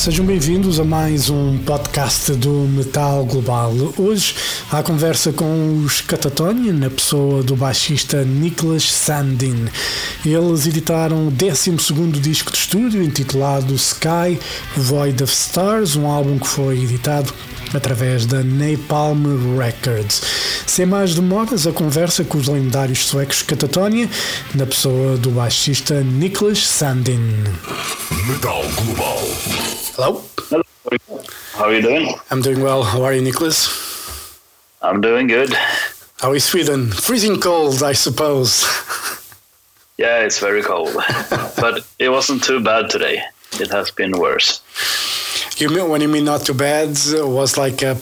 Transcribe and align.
Sejam 0.00 0.24
bem-vindos 0.24 0.80
a 0.80 0.84
mais 0.84 1.28
um 1.28 1.58
podcast 1.58 2.32
do 2.32 2.50
Metal 2.50 3.22
Global. 3.26 3.70
Hoje 3.98 4.34
há 4.72 4.82
conversa 4.82 5.30
com 5.30 5.82
os 5.84 6.00
Catatonia, 6.00 6.72
na 6.72 6.88
pessoa 6.88 7.42
do 7.42 7.54
baixista 7.54 8.24
Nicholas 8.24 8.90
Sandin. 8.90 9.66
Eles 10.24 10.66
editaram 10.66 11.28
o 11.28 11.30
12 11.30 11.72
disco 12.18 12.50
de 12.50 12.58
estúdio 12.58 13.02
intitulado 13.02 13.74
Sky 13.74 14.40
Void 14.74 15.22
of 15.22 15.30
Stars, 15.30 15.96
um 15.96 16.06
álbum 16.06 16.38
que 16.38 16.48
foi 16.48 16.78
editado 16.82 17.34
através 17.74 18.24
da 18.24 18.42
Napalm 18.42 19.58
Records. 19.58 20.22
Sem 20.66 20.86
mais 20.86 21.14
demoras, 21.14 21.66
a 21.66 21.72
conversa 21.72 22.24
com 22.24 22.38
os 22.38 22.48
lendários 22.48 23.06
suecos 23.06 23.42
Catatonia, 23.42 24.08
na 24.54 24.64
pessoa 24.64 25.18
do 25.18 25.30
baixista 25.30 26.02
Nicholas 26.02 26.66
Sandin. 26.66 27.20
Metal 28.26 28.64
Global. 28.82 29.89
Hello. 30.00 30.22
Hello. 30.48 30.62
How 31.52 31.64
are 31.66 31.74
you 31.74 31.82
doing? 31.82 32.14
I'm 32.30 32.40
doing 32.40 32.62
well. 32.62 32.84
How 32.84 33.02
are 33.02 33.12
you, 33.12 33.20
Nicholas? 33.20 33.68
I'm 34.80 35.02
doing 35.02 35.26
good. 35.26 35.52
How 36.20 36.32
is 36.32 36.44
Sweden? 36.44 36.90
Freezing 36.90 37.38
cold, 37.38 37.82
I 37.82 37.92
suppose. 37.92 38.64
Yeah, 39.98 40.24
it's 40.24 40.38
very 40.38 40.62
cold, 40.62 40.94
but 41.60 41.84
it 41.98 42.08
wasn't 42.08 42.42
too 42.42 42.58
bad 42.60 42.88
today. 42.88 43.20
It 43.60 43.70
has 43.70 43.90
been 43.90 44.12
worse. 44.12 44.62
You 45.58 45.68
mean 45.68 45.90
when 45.90 46.00
you 46.00 46.08
mean 46.08 46.24
not 46.24 46.46
too 46.46 46.54
bad? 46.54 46.96
Was 47.12 47.58
like 47.58 47.82
a 47.82 47.98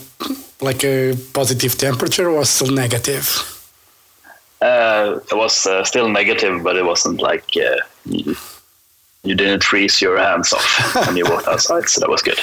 like 0.61 0.85
a 0.85 1.17
positive 1.33 1.77
temperature, 1.77 2.31
or 2.31 2.45
still 2.45 2.71
negative? 2.71 3.27
Uh, 4.63 5.19
it 5.29 5.35
was 5.35 5.67
uh, 5.67 5.83
still 5.83 6.09
negative, 6.09 6.63
but 6.63 6.77
it 6.77 6.85
wasn't 6.85 7.21
like 7.21 7.51
uh, 7.57 7.81
you, 9.29 9.35
didn't 9.35 9.63
freeze 9.63 10.01
your 10.01 10.19
hands 10.19 10.53
off 10.53 11.07
when 11.07 11.17
you 11.17 11.25
walked 11.25 11.47
outside, 11.49 11.89
so 11.89 12.01
that 12.01 12.09
was 12.09 12.23
good. 12.23 12.39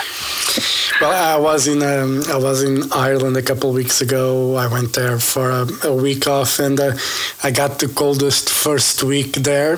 Well, 1.01 1.11
I 1.11 1.37
was 1.37 1.67
in 1.67 1.81
um, 1.83 2.23
I 2.29 2.37
was 2.37 2.63
in 2.63 2.91
Ireland 2.91 3.35
a 3.37 3.41
couple 3.41 3.69
of 3.69 3.75
weeks 3.75 4.01
ago. 4.01 4.55
I 4.55 4.67
went 4.67 4.93
there 4.93 5.19
for 5.19 5.49
a, 5.49 5.67
a 5.83 5.93
week 5.93 6.27
off, 6.27 6.59
and 6.59 6.79
uh, 6.79 6.93
I 7.43 7.51
got 7.51 7.79
the 7.79 7.87
coldest 7.87 8.49
first 8.49 9.03
week 9.03 9.33
there, 9.33 9.77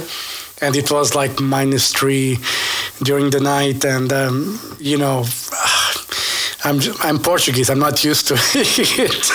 and 0.62 0.76
it 0.76 0.92
was 0.92 1.16
like 1.16 1.40
minus 1.40 1.92
three 1.92 2.38
during 3.04 3.32
the 3.32 3.40
night. 3.40 3.86
And 3.86 4.14
um, 4.14 4.60
you 4.80 4.98
know, 4.98 5.26
I'm 6.64 6.80
I'm 7.02 7.20
Portuguese. 7.20 7.70
I'm 7.70 7.80
not 7.80 8.04
used 8.04 8.28
to 8.28 8.36
it. 8.56 9.32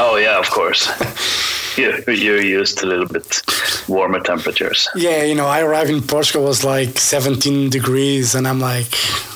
Oh 0.00 0.16
yeah, 0.16 0.38
of 0.38 0.50
course. 0.50 0.88
You, 1.78 2.02
you're 2.12 2.42
used 2.42 2.78
to 2.78 2.86
a 2.86 2.88
little 2.88 3.06
bit 3.06 3.42
warmer 3.88 4.20
temperatures. 4.20 4.88
Yeah, 4.96 5.22
you 5.22 5.34
know, 5.34 5.46
I 5.46 5.60
arrived 5.62 5.90
in 5.90 6.02
Portugal 6.02 6.44
was 6.44 6.64
like 6.64 6.98
17 6.98 7.70
degrees, 7.70 8.34
and 8.34 8.46
I'm 8.48 8.60
like, 8.60 8.88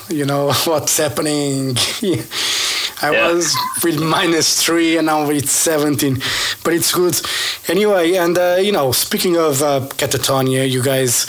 you 0.09 0.25
know, 0.25 0.51
what's 0.65 0.97
happening? 0.97 1.75
I 3.01 3.11
Yeah. 3.11 3.31
was 3.33 3.53
with 3.83 3.99
minus 3.99 4.61
three, 4.63 4.97
and 4.97 5.05
now 5.07 5.29
it's 5.29 5.51
17, 5.51 6.21
but 6.63 6.73
it's 6.73 6.93
good. 6.93 7.19
Anyway, 7.67 8.13
and 8.15 8.37
uh, 8.37 8.57
you 8.61 8.71
know, 8.71 8.91
speaking 8.91 9.35
of 9.37 9.61
uh, 9.61 9.81
Katatonia, 9.97 10.69
you 10.69 10.81
guys 10.83 11.25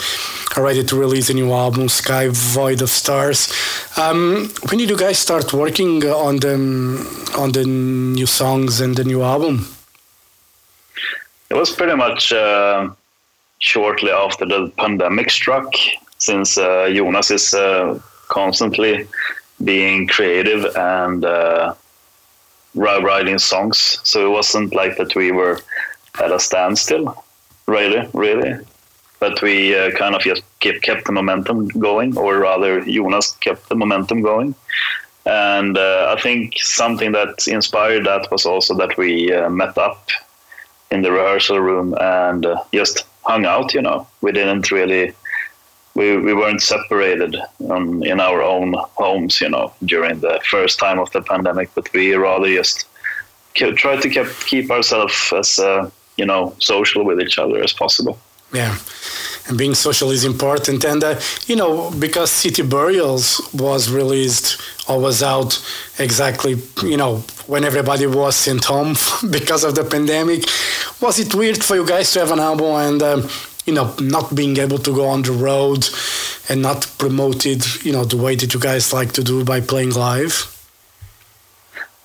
are 0.55 0.63
ready 0.63 0.83
to 0.85 0.95
release 0.95 1.29
a 1.29 1.33
new 1.33 1.51
album, 1.51 1.89
Sky 1.89 2.29
Void 2.29 2.81
of 2.81 2.89
Stars. 2.89 3.51
Um, 3.97 4.51
when 4.69 4.77
did 4.79 4.89
you 4.89 4.97
guys 4.97 5.17
start 5.17 5.51
working 5.53 6.03
on 6.05 6.37
the 6.37 6.53
on 7.37 7.51
the 7.51 7.65
new 7.65 8.25
songs 8.25 8.79
and 8.81 8.95
the 8.95 9.03
new 9.03 9.21
album? 9.21 9.65
It 11.49 11.53
was 11.53 11.75
pretty 11.75 11.95
much 11.95 12.33
uh, 12.33 12.89
shortly 13.59 14.11
after 14.11 14.45
the 14.45 14.71
pandemic 14.77 15.29
struck, 15.29 15.71
since 16.17 16.57
uh, 16.57 16.89
Jonas 16.93 17.29
is 17.31 17.53
uh, 17.53 17.99
constantly 18.29 19.07
being 19.63 20.07
creative 20.07 20.65
and 20.75 21.23
uh, 21.23 21.73
writing 22.73 23.37
songs. 23.37 23.99
So 24.03 24.25
it 24.25 24.29
wasn't 24.29 24.73
like 24.73 24.97
that 24.97 25.15
we 25.15 25.31
were 25.31 25.59
at 26.21 26.31
a 26.31 26.39
standstill, 26.39 27.23
really, 27.67 28.09
really. 28.13 28.59
But 29.19 29.41
we 29.41 29.77
uh, 29.77 29.91
kind 29.91 30.15
of 30.15 30.21
just 30.21 30.43
kept, 30.59 30.81
kept 30.81 31.05
the 31.05 31.11
momentum 31.11 31.67
going, 31.67 32.17
or 32.17 32.39
rather, 32.39 32.81
Jonas 32.81 33.31
kept 33.33 33.69
the 33.69 33.75
momentum 33.75 34.21
going. 34.21 34.55
And 35.25 35.77
uh, 35.77 36.15
I 36.15 36.21
think 36.21 36.55
something 36.57 37.11
that 37.13 37.47
inspired 37.47 38.05
that 38.05 38.29
was 38.31 38.45
also 38.45 38.75
that 38.75 38.97
we 38.97 39.31
met 39.49 39.77
up 39.77 40.09
in 40.95 41.01
the 41.03 41.11
rehearsal 41.11 41.59
room 41.59 41.95
and 41.99 42.45
uh, 42.45 42.63
just 42.73 43.05
hung 43.23 43.45
out. 43.45 43.73
You 43.73 43.81
know, 43.81 44.07
we 44.21 44.31
didn't 44.31 44.71
really, 44.71 45.13
we 45.93 46.17
we 46.17 46.33
weren't 46.33 46.61
separated 46.61 47.35
um, 47.69 48.03
in 48.03 48.19
our 48.19 48.41
own 48.41 48.73
homes. 48.95 49.41
You 49.41 49.49
know, 49.49 49.73
during 49.83 50.19
the 50.21 50.39
first 50.49 50.79
time 50.79 50.99
of 50.99 51.11
the 51.11 51.21
pandemic, 51.21 51.69
but 51.75 51.91
we 51.93 52.13
rather 52.15 52.47
just 52.47 52.87
ke- 53.57 53.75
tried 53.75 54.01
to 54.01 54.09
keep 54.09 54.29
keep 54.51 54.71
ourselves 54.71 55.33
as 55.41 55.59
uh, 55.59 55.89
you 56.17 56.25
know 56.25 56.55
social 56.59 57.03
with 57.05 57.19
each 57.21 57.37
other 57.37 57.63
as 57.63 57.73
possible. 57.73 58.17
Yeah, 58.53 58.75
and 59.47 59.57
being 59.57 59.75
social 59.75 60.11
is 60.11 60.23
important. 60.23 60.83
And, 60.83 61.03
uh, 61.03 61.19
you 61.45 61.55
know, 61.55 61.91
because 61.91 62.31
City 62.31 62.63
Burials 62.63 63.41
was 63.53 63.91
released 63.91 64.61
or 64.89 64.99
was 64.99 65.21
out 65.21 65.63
exactly, 65.99 66.57
you 66.83 66.97
know, 66.97 67.17
when 67.47 67.63
everybody 67.63 68.07
was 68.07 68.35
sent 68.35 68.65
home 68.65 68.95
because 69.29 69.63
of 69.63 69.75
the 69.75 69.83
pandemic, 69.83 70.45
was 71.01 71.19
it 71.19 71.35
weird 71.35 71.63
for 71.63 71.75
you 71.75 71.85
guys 71.85 72.11
to 72.13 72.19
have 72.19 72.31
an 72.31 72.39
album 72.39 72.67
and, 72.67 73.03
um, 73.03 73.29
you 73.65 73.73
know, 73.73 73.93
not 73.99 74.33
being 74.35 74.57
able 74.57 74.77
to 74.77 74.93
go 74.93 75.05
on 75.07 75.21
the 75.21 75.31
road 75.31 75.87
and 76.49 76.61
not 76.61 76.91
promoted, 76.97 77.63
you 77.83 77.91
know, 77.91 78.03
the 78.03 78.17
way 78.17 78.35
that 78.35 78.53
you 78.53 78.59
guys 78.59 78.93
like 78.93 79.11
to 79.13 79.23
do 79.23 79.43
by 79.43 79.59
playing 79.59 79.91
live? 79.91 80.51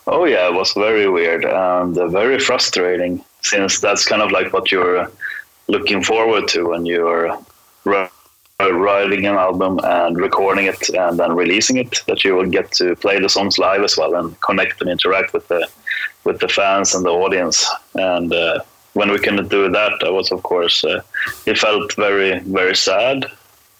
Oh 0.07 0.25
yeah, 0.25 0.49
it 0.49 0.55
was 0.55 0.73
very 0.73 1.09
weird 1.09 1.45
and 1.45 1.95
very 2.11 2.39
frustrating 2.41 3.25
since 3.43 3.79
that's 3.79 4.05
kind 4.05 4.23
of 4.23 4.33
like 4.33 4.53
what 4.53 4.73
you're 4.73 5.11
looking 5.71 6.03
forward 6.03 6.49
to 6.49 6.69
when 6.71 6.85
you're 6.87 7.39
writing 8.69 9.27
an 9.27 9.37
album 9.37 9.81
and 9.85 10.19
recording 10.19 10.67
it 10.67 10.89
and 10.91 11.19
then 11.19 11.33
releasing 11.35 11.77
it. 11.79 12.01
That 12.07 12.25
you 12.25 12.35
will 12.35 12.51
get 12.59 12.73
to 12.73 12.97
play 12.97 13.21
the 13.21 13.29
songs 13.29 13.59
live 13.59 13.83
as 13.83 13.97
well 13.97 14.15
and 14.15 14.39
connect 14.41 14.81
and 14.81 14.91
interact 14.91 15.33
with 15.33 15.47
the 15.49 15.67
with 16.25 16.41
the 16.41 16.49
fans 16.49 16.95
and 16.95 17.05
the 17.05 17.11
audience. 17.11 17.69
And 17.95 18.33
uh, 18.33 18.61
when 18.93 19.11
we 19.11 19.19
couldn't 19.19 19.49
do 19.49 19.71
that, 19.71 19.93
I 20.05 20.11
was 20.11 20.31
of 20.33 20.43
course 20.43 20.85
uh, 20.85 21.01
it 21.47 21.59
felt 21.59 21.95
very 21.95 22.41
very 22.41 22.77
sad 22.77 23.27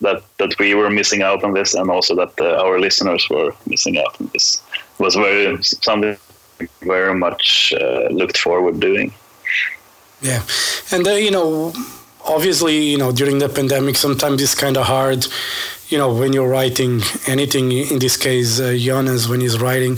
that 0.01 0.23
that 0.39 0.59
we 0.59 0.75
were 0.75 0.91
missing 0.91 1.23
out 1.23 1.45
on 1.45 1.53
this 1.53 1.75
and 1.75 1.91
also 1.91 2.15
that 2.17 2.35
uh, 2.41 2.65
our 2.65 2.79
listeners 2.81 3.27
were 3.29 3.53
missing 3.67 3.99
out 3.99 4.21
on 4.21 4.31
this. 4.33 4.63
It 4.99 5.03
was 5.03 5.15
very 5.15 5.63
something 5.63 6.17
very 6.83 7.15
much 7.15 7.73
uh, 7.81 8.09
looked 8.11 8.39
forward 8.39 8.81
doing. 8.81 9.13
Yeah, 10.23 10.43
and 10.93 11.07
uh, 11.07 11.13
you 11.13 11.31
know, 11.31 11.73
obviously, 12.25 12.77
you 12.91 12.99
know, 12.99 13.13
during 13.13 13.39
the 13.39 13.49
pandemic, 13.49 13.97
sometimes 13.97 14.43
it's 14.43 14.55
kind 14.55 14.77
of 14.77 14.87
hard. 14.87 15.27
You 15.89 15.99
know, 15.99 16.15
when 16.15 16.33
you're 16.33 16.49
writing 16.49 17.01
anything, 17.27 17.73
in 17.73 17.99
this 17.99 18.17
case, 18.17 18.61
uh, 18.61 18.77
Jonas, 18.79 19.29
when 19.29 19.41
he's 19.41 19.59
writing, 19.61 19.97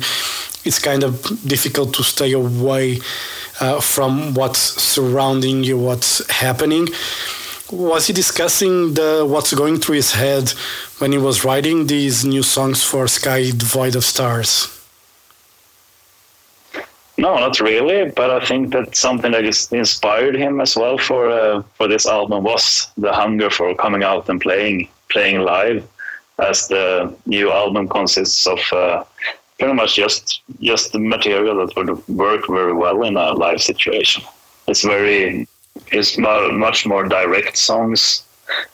it's 0.64 0.78
kind 0.78 1.02
of 1.02 1.22
difficult 1.46 1.94
to 1.94 2.04
stay 2.04 2.32
away 2.32 3.00
uh, 3.60 3.80
from 3.80 4.34
what's 4.34 4.58
surrounding 4.58 5.64
you, 5.64 5.76
what's 5.76 6.26
happening. 6.30 6.88
Was 7.70 8.06
he 8.06 8.12
discussing 8.12 8.94
the 8.94 9.26
what's 9.28 9.52
going 9.54 9.78
through 9.78 9.96
his 9.96 10.12
head 10.12 10.50
when 10.98 11.12
he 11.12 11.18
was 11.18 11.44
writing 11.44 11.86
these 11.86 12.24
new 12.24 12.42
songs 12.42 12.82
for 12.84 13.08
Sky 13.08 13.50
Void 13.54 13.96
of 13.96 14.04
Stars? 14.04 14.81
No, 17.22 17.36
not 17.38 17.60
really. 17.60 18.10
But 18.10 18.30
I 18.30 18.44
think 18.44 18.72
that 18.72 18.96
something 18.96 19.30
that 19.30 19.44
is 19.44 19.70
inspired 19.72 20.34
him 20.34 20.60
as 20.60 20.74
well 20.74 20.98
for 20.98 21.30
uh, 21.30 21.62
for 21.76 21.86
this 21.86 22.04
album 22.04 22.42
was 22.42 22.88
the 22.96 23.12
hunger 23.12 23.48
for 23.48 23.76
coming 23.76 24.02
out 24.02 24.28
and 24.28 24.40
playing 24.40 24.88
playing 25.08 25.38
live, 25.42 25.86
as 26.50 26.66
the 26.66 27.14
new 27.26 27.52
album 27.52 27.86
consists 27.88 28.44
of 28.48 28.60
uh, 28.72 29.04
pretty 29.56 29.74
much 29.74 29.94
just 29.94 30.42
just 30.60 30.92
the 30.92 30.98
material 30.98 31.54
that 31.64 31.76
would 31.76 31.92
work 32.08 32.42
very 32.48 32.72
well 32.72 33.04
in 33.04 33.16
a 33.16 33.32
live 33.44 33.62
situation. 33.62 34.24
It's 34.66 34.84
very 34.84 35.46
it's 35.92 36.18
much 36.18 36.86
more 36.86 37.04
direct 37.08 37.56
songs 37.56 38.24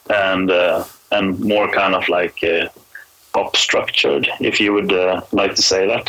and 0.09 0.49
uh, 0.49 0.83
and 1.11 1.39
more 1.39 1.69
kind 1.71 1.93
of 1.93 2.09
like 2.09 2.43
uh, 2.43 2.67
pop 3.31 3.55
structured, 3.55 4.27
if 4.39 4.59
you 4.59 4.73
would 4.73 4.91
uh, 4.91 5.21
like 5.31 5.53
to 5.53 5.61
say 5.61 5.85
that. 5.85 6.07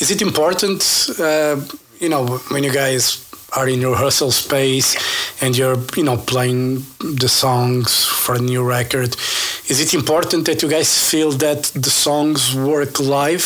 Is 0.00 0.10
it 0.10 0.22
important, 0.22 1.10
uh, 1.18 1.60
you 1.98 2.08
know, 2.08 2.38
when 2.50 2.62
you 2.62 2.72
guys 2.72 3.24
are 3.56 3.68
in 3.68 3.80
rehearsal 3.80 4.30
space 4.30 4.96
and 5.42 5.56
you're, 5.56 5.78
you 5.96 6.04
know, 6.04 6.16
playing 6.16 6.84
the 7.00 7.28
songs 7.28 8.04
for 8.04 8.34
a 8.36 8.38
new 8.38 8.62
record, 8.62 9.16
is 9.68 9.80
it 9.80 9.94
important 9.94 10.46
that 10.46 10.62
you 10.62 10.68
guys 10.68 11.10
feel 11.10 11.32
that 11.32 11.64
the 11.74 11.90
songs 11.90 12.54
work 12.54 13.00
live 13.00 13.44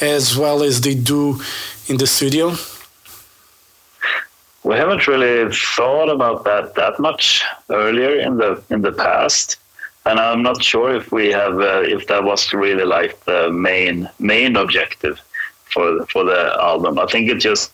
as 0.00 0.36
well 0.36 0.62
as 0.62 0.80
they 0.82 0.94
do 0.94 1.40
in 1.88 1.96
the 1.96 2.06
studio? 2.06 2.54
we 4.68 4.74
haven't 4.76 5.06
really 5.06 5.50
thought 5.54 6.10
about 6.10 6.44
that 6.44 6.74
that 6.74 6.98
much 6.98 7.42
earlier 7.70 8.18
in 8.20 8.36
the 8.36 8.62
in 8.70 8.82
the 8.82 8.92
past, 8.92 9.56
and 10.04 10.18
I'm 10.20 10.42
not 10.42 10.62
sure 10.62 10.94
if 10.94 11.10
we 11.10 11.32
have 11.32 11.58
uh, 11.58 11.82
if 11.96 12.06
that 12.08 12.22
was 12.24 12.52
really 12.52 12.84
like 12.84 13.24
the 13.24 13.50
main 13.50 14.10
main 14.18 14.56
objective 14.56 15.20
for 15.72 16.06
for 16.06 16.24
the 16.24 16.56
album. 16.60 16.98
I 16.98 17.06
think 17.06 17.28
it 17.28 17.38
just 17.38 17.72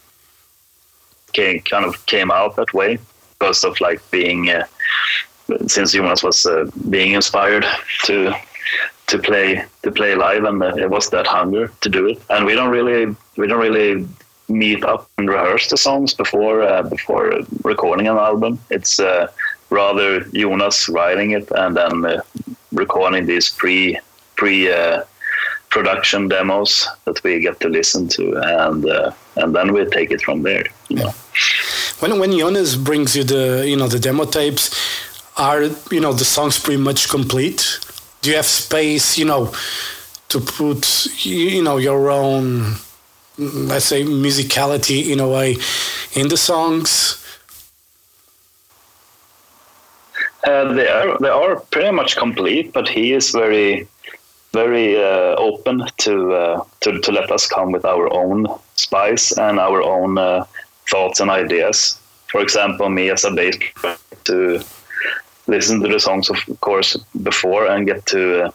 came 1.32 1.61
kind 1.61 1.85
of 1.85 2.05
came 2.06 2.31
out 2.31 2.56
that 2.56 2.73
way 2.73 2.99
because 3.32 3.64
of 3.64 3.81
like 3.81 4.00
being 4.11 4.50
uh, 4.50 4.67
since 5.67 5.93
Jonas 5.93 6.23
was 6.23 6.46
uh, 6.46 6.70
being 6.91 7.12
inspired 7.12 7.67
to 8.05 8.35
to 9.06 9.19
play 9.19 9.64
to 9.82 9.91
play 9.91 10.14
live, 10.14 10.44
and 10.44 10.62
uh, 10.62 10.75
it 10.76 10.91
was 10.91 11.11
that 11.11 11.26
hunger 11.26 11.70
to 11.81 11.88
do 11.88 12.06
it. 12.08 12.23
And 12.31 12.46
we 12.46 12.55
don't 12.55 12.70
really 12.70 13.14
we 13.37 13.46
don't 13.46 13.61
really 13.61 14.06
meet 14.49 14.85
up 14.85 15.08
and 15.19 15.29
rehearse 15.29 15.69
the 15.70 15.76
songs 15.76 16.14
before 16.14 16.62
uh, 16.62 16.82
before 16.82 17.41
recording 17.62 18.08
an 18.08 18.17
album. 18.17 18.58
It's 18.70 18.99
uh, 18.99 19.29
rather 19.70 20.20
Jonas 20.20 20.88
writing 20.88 21.32
it 21.32 21.50
and 21.50 21.76
then 21.76 22.05
uh, 22.05 22.23
recording 22.73 23.26
these 23.26 23.50
pre 23.50 23.99
pre 24.37 24.73
uh, 24.73 25.05
production 25.75 26.29
demos 26.29 26.88
that 27.05 27.23
we 27.25 27.41
get 27.41 27.59
to 27.61 27.69
listen 27.69 28.09
to, 28.17 28.23
and 28.62 28.88
uh, 28.88 29.11
and 29.41 29.55
then 29.56 29.73
we 29.75 29.85
take 29.97 30.11
it 30.17 30.23
from 30.23 30.43
there. 30.43 30.65
You 30.88 30.97
know? 31.00 31.12
When 32.00 32.19
when 32.21 32.32
Jonas 32.38 32.76
brings 32.76 33.17
you 33.17 33.25
the 33.25 33.65
you 33.71 33.76
know 33.76 33.88
the 33.88 33.99
demo 33.99 34.25
tapes, 34.25 34.65
are 35.37 35.62
you 35.94 36.00
know 36.05 36.12
the 36.12 36.25
songs 36.25 36.59
pretty 36.65 36.82
much 36.88 37.09
complete? 37.09 37.62
Do 38.23 38.31
you 38.31 38.37
have 38.37 38.47
space 38.47 39.19
you 39.19 39.26
know 39.26 39.53
to 40.29 40.38
put 40.41 40.82
you 41.26 41.62
know 41.62 41.77
your 41.88 42.11
own 42.11 42.77
let's 43.70 43.87
say 43.87 44.05
musicality 44.05 45.11
in 45.12 45.20
a 45.20 45.29
way 45.29 45.56
in 46.15 46.29
the 46.29 46.37
songs? 46.37 47.20
Uh, 50.47 50.73
they 50.75 50.88
are 50.88 51.19
they 51.19 51.29
are 51.29 51.56
pretty 51.73 51.91
much 51.91 52.17
complete, 52.17 52.73
but 52.73 52.87
he 52.88 53.12
is 53.12 53.31
very 53.31 53.88
very 54.55 54.97
uh, 54.97 55.35
open 55.49 55.83
to, 55.99 56.15
uh, 56.33 56.65
to 56.81 57.01
to 57.01 57.12
let 57.12 57.31
us 57.31 57.47
come 57.47 57.73
with 57.73 57.85
our 57.85 58.06
own 58.12 58.47
spice 58.77 59.27
and 59.47 59.59
our 59.59 59.83
own 59.83 60.17
uh, 60.17 60.45
thoughts 60.91 61.21
and 61.21 61.31
ideas. 61.31 61.99
For 62.31 62.41
example, 62.41 62.89
me 62.89 63.11
as 63.11 63.25
a 63.25 63.31
bass 63.31 63.56
player 63.75 63.97
to 64.25 64.61
listen 65.47 65.81
to 65.81 65.89
the 65.89 66.01
songs, 66.01 66.31
of 66.31 66.39
course, 66.61 66.97
before 67.23 67.67
and 67.67 67.87
get 67.87 68.06
to 68.06 68.21
uh, 68.45 68.51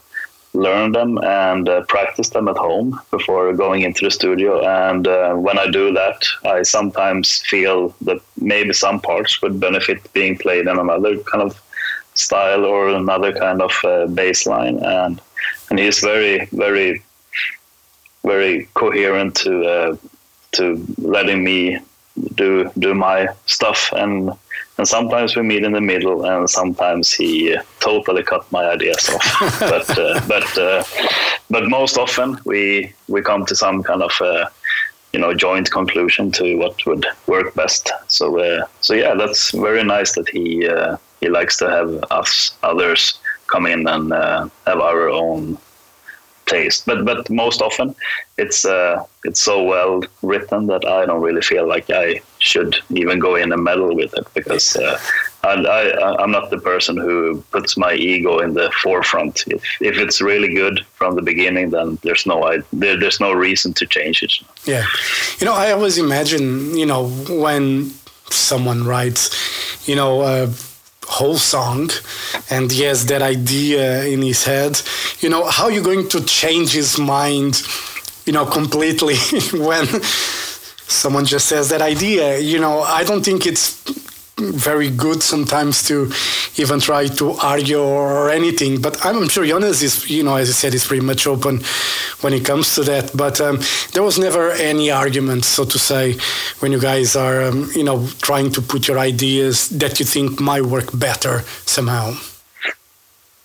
learn 0.53 0.91
them 0.91 1.17
and 1.23 1.69
uh, 1.69 1.83
practice 1.83 2.29
them 2.29 2.47
at 2.47 2.57
home 2.57 2.99
before 3.11 3.53
going 3.53 3.81
into 3.83 4.05
the 4.05 4.11
studio. 4.11 4.51
And 4.65 5.07
uh, 5.07 5.33
when 5.35 5.59
I 5.59 5.69
do 5.69 5.93
that, 5.93 6.19
I 6.45 6.63
sometimes 6.63 7.39
feel 7.51 7.93
that 8.01 8.19
maybe 8.37 8.73
some 8.73 8.99
parts 8.99 9.41
would 9.41 9.59
benefit 9.59 10.11
being 10.13 10.37
played 10.37 10.67
in 10.67 10.79
another 10.79 11.17
kind 11.31 11.43
of 11.43 11.61
style 12.15 12.65
or 12.65 12.89
another 12.89 13.31
kind 13.33 13.61
of 13.61 13.71
uh, 13.83 14.07
bass 14.07 14.45
line. 14.45 14.79
And 14.83 15.21
and 15.69 15.79
he's 15.79 15.99
very, 15.99 16.45
very, 16.51 17.01
very 18.23 18.67
coherent 18.73 19.35
to 19.35 19.65
uh, 19.65 19.95
to 20.53 20.85
letting 20.97 21.43
me 21.43 21.79
do 22.35 22.69
do 22.77 22.93
my 22.93 23.29
stuff 23.45 23.91
and 23.93 24.31
and 24.79 24.87
sometimes 24.87 25.35
we 25.35 25.41
meet 25.41 25.65
in 25.65 25.73
the 25.73 25.81
middle, 25.81 26.23
and 26.23 26.49
sometimes 26.49 27.11
he 27.11 27.57
totally 27.81 28.23
cut 28.23 28.49
my 28.49 28.63
ideas 28.69 29.09
off. 29.09 29.59
but 29.59 29.99
uh, 29.99 30.21
but 30.25 30.57
uh, 30.57 30.83
but 31.49 31.67
most 31.67 31.97
often 31.97 32.39
we 32.45 32.93
we 33.09 33.21
come 33.21 33.45
to 33.47 33.55
some 33.55 33.83
kind 33.83 34.01
of 34.01 34.11
uh, 34.21 34.45
you 35.11 35.19
know 35.19 35.33
joint 35.33 35.69
conclusion 35.69 36.31
to 36.31 36.55
what 36.55 36.85
would 36.85 37.05
work 37.27 37.53
best. 37.55 37.91
So 38.07 38.39
uh, 38.39 38.67
so 38.79 38.93
yeah, 38.93 39.15
that's 39.15 39.51
very 39.51 39.83
nice 39.83 40.13
that 40.15 40.29
he 40.29 40.65
uh, 40.65 40.95
he 41.19 41.27
likes 41.27 41.57
to 41.57 41.69
have 41.69 41.89
us 42.09 42.53
others 42.63 43.19
come 43.51 43.65
in 43.65 43.87
and 43.87 44.11
have 44.13 44.79
our 44.79 45.09
own 45.09 45.57
taste. 46.49 46.85
But 46.85 47.05
but 47.05 47.29
most 47.29 47.61
often, 47.61 47.95
it's 48.37 48.65
uh, 48.65 49.03
it's 49.23 49.41
so 49.41 49.63
well 49.63 50.01
written 50.21 50.67
that 50.67 50.85
I 50.85 51.05
don't 51.05 51.21
really 51.21 51.41
feel 51.41 51.67
like 51.67 51.89
I 51.89 52.21
should 52.39 52.75
even 52.89 53.19
go 53.19 53.35
in 53.35 53.51
and 53.53 53.63
meddle 53.63 53.95
with 53.95 54.13
it 54.13 54.27
because 54.33 54.75
uh, 54.75 54.97
I, 55.43 55.53
I 55.53 56.23
am 56.23 56.31
not 56.31 56.49
the 56.49 56.59
person 56.59 56.97
who 56.97 57.43
puts 57.51 57.77
my 57.77 57.93
ego 57.93 58.39
in 58.39 58.53
the 58.53 58.71
forefront. 58.83 59.43
If 59.47 59.63
if 59.81 59.97
it's 59.97 60.21
really 60.21 60.53
good 60.53 60.85
from 60.95 61.15
the 61.15 61.21
beginning, 61.21 61.69
then 61.69 61.97
there's 62.03 62.25
no 62.25 62.43
I, 62.43 62.59
there, 62.73 62.97
there's 62.99 63.19
no 63.19 63.31
reason 63.31 63.73
to 63.73 63.85
change 63.85 64.23
it. 64.23 64.33
Yeah, 64.65 64.85
you 65.39 65.45
know, 65.45 65.53
I 65.53 65.71
always 65.71 65.97
imagine 65.97 66.75
you 66.75 66.85
know 66.85 67.09
when 67.29 67.91
someone 68.29 68.85
writes, 68.85 69.23
you 69.87 69.95
know. 69.95 70.21
Uh, 70.21 70.51
whole 71.09 71.37
song 71.37 71.89
and 72.49 72.71
he 72.71 72.83
has 72.83 73.05
that 73.07 73.21
idea 73.21 74.05
in 74.05 74.21
his 74.21 74.43
head. 74.45 74.79
You 75.19 75.29
know 75.29 75.45
how 75.45 75.67
you 75.67 75.81
going 75.81 76.07
to 76.09 76.23
change 76.23 76.71
his 76.71 76.97
mind 76.99 77.61
you 78.25 78.33
know 78.33 78.45
completely 78.45 79.15
when 79.53 79.87
someone 80.87 81.25
just 81.25 81.47
says 81.47 81.69
that 81.69 81.81
idea? 81.81 82.37
You 82.39 82.59
know 82.59 82.81
i 82.81 83.03
don't 83.03 83.23
think 83.23 83.45
it's 83.45 83.81
very 84.39 84.89
good 84.89 85.21
sometimes 85.21 85.87
to 85.87 86.11
even 86.57 86.79
try 86.79 87.07
to 87.07 87.31
argue 87.33 87.81
or 87.81 88.29
anything. 88.29 88.81
But 88.81 89.05
I'm 89.05 89.27
sure 89.29 89.45
Jonas 89.45 89.81
is, 89.81 90.09
you 90.09 90.23
know, 90.23 90.35
as 90.35 90.49
I 90.49 90.53
said, 90.53 90.73
is 90.73 90.85
pretty 90.85 91.05
much 91.05 91.27
open 91.27 91.61
when 92.21 92.33
it 92.33 92.45
comes 92.45 92.75
to 92.75 92.83
that. 92.83 93.11
But 93.15 93.39
um, 93.41 93.59
there 93.93 94.03
was 94.03 94.17
never 94.17 94.51
any 94.51 94.91
argument, 94.91 95.45
so 95.45 95.65
to 95.65 95.79
say, 95.79 96.17
when 96.59 96.71
you 96.71 96.79
guys 96.79 97.15
are, 97.15 97.43
um, 97.43 97.69
you 97.75 97.83
know, 97.83 98.07
trying 98.21 98.51
to 98.51 98.61
put 98.61 98.87
your 98.87 98.99
ideas 98.99 99.69
that 99.69 99.99
you 99.99 100.05
think 100.05 100.39
might 100.39 100.65
work 100.65 100.97
better 100.97 101.41
somehow. 101.65 102.13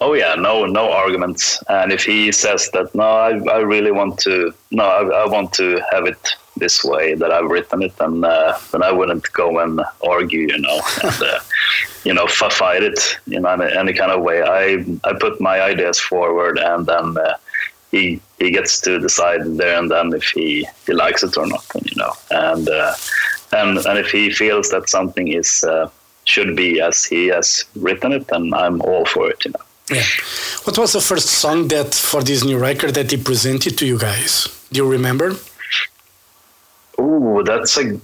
Oh 0.01 0.13
yeah, 0.13 0.35
no, 0.35 0.67
no 0.67 0.93
arguments. 0.93 1.63
And 1.69 1.93
if 1.93 2.05
he 2.05 2.33
says 2.33 2.69
that, 2.73 2.95
no, 2.95 3.05
I, 3.05 3.39
I 3.51 3.59
really 3.61 3.93
want 3.93 4.19
to, 4.21 4.53
no, 4.71 4.85
I, 4.85 5.23
I 5.23 5.27
want 5.27 5.53
to 5.55 5.81
have 5.93 6.07
it 6.07 6.37
this 6.57 6.85
way 6.85 7.15
that 7.15 7.31
I've 7.31 7.51
written 7.51 7.83
it, 7.83 7.95
and 8.01 8.25
uh, 8.25 8.57
then 8.73 8.83
I 8.83 8.93
wouldn't 8.93 9.33
go 9.33 9.59
and 9.59 9.81
argue, 10.07 10.49
you 10.49 10.59
know, 10.59 10.81
and 11.03 11.23
uh, 11.23 11.41
you 12.05 12.15
know, 12.15 12.27
fight 12.27 12.83
it, 12.83 13.19
in 13.27 13.45
any 13.47 13.93
kind 13.93 14.13
of 14.13 14.23
way. 14.23 14.43
I 14.43 14.85
I 15.05 15.13
put 15.15 15.41
my 15.41 15.61
ideas 15.61 15.99
forward, 15.99 16.59
and 16.59 16.87
then 16.87 17.17
uh, 17.19 17.37
he 17.95 18.21
he 18.39 18.51
gets 18.51 18.81
to 18.81 18.99
decide 18.99 19.43
there 19.61 19.79
and 19.79 19.91
then 19.91 20.13
if 20.21 20.27
he 20.37 20.67
he 20.87 20.93
likes 20.93 21.23
it 21.23 21.37
or 21.37 21.47
not, 21.47 21.65
you 21.89 21.97
know, 22.01 22.13
and 22.31 22.69
uh, 22.69 22.95
and 23.53 23.79
and 23.89 23.99
if 23.99 24.09
he 24.17 24.31
feels 24.31 24.67
that 24.71 24.89
something 24.89 25.29
is 25.29 25.65
uh, 25.65 25.89
should 26.25 26.57
be 26.57 26.81
as 26.81 27.05
he 27.05 27.27
has 27.37 27.65
written 27.87 28.13
it, 28.13 28.27
then 28.29 28.45
I'm 28.63 28.81
all 28.83 29.05
for 29.05 29.31
it, 29.31 29.45
you 29.45 29.53
know. 29.53 29.65
Yeah. 29.91 30.09
What 30.65 30.79
was 30.79 30.93
the 30.93 31.01
first 31.01 31.29
song 31.29 31.69
that 31.69 31.95
for 31.95 32.23
this 32.23 32.43
new 32.43 32.59
record 32.59 32.95
that 32.95 33.11
he 33.11 33.19
presented 33.19 33.77
to 33.79 33.85
you 33.87 33.99
guys? 33.99 34.33
Do 34.73 34.77
you 34.83 34.89
remember? 34.91 35.37
Oh, 36.99 37.43
that's 37.43 37.77
a 37.79 38.01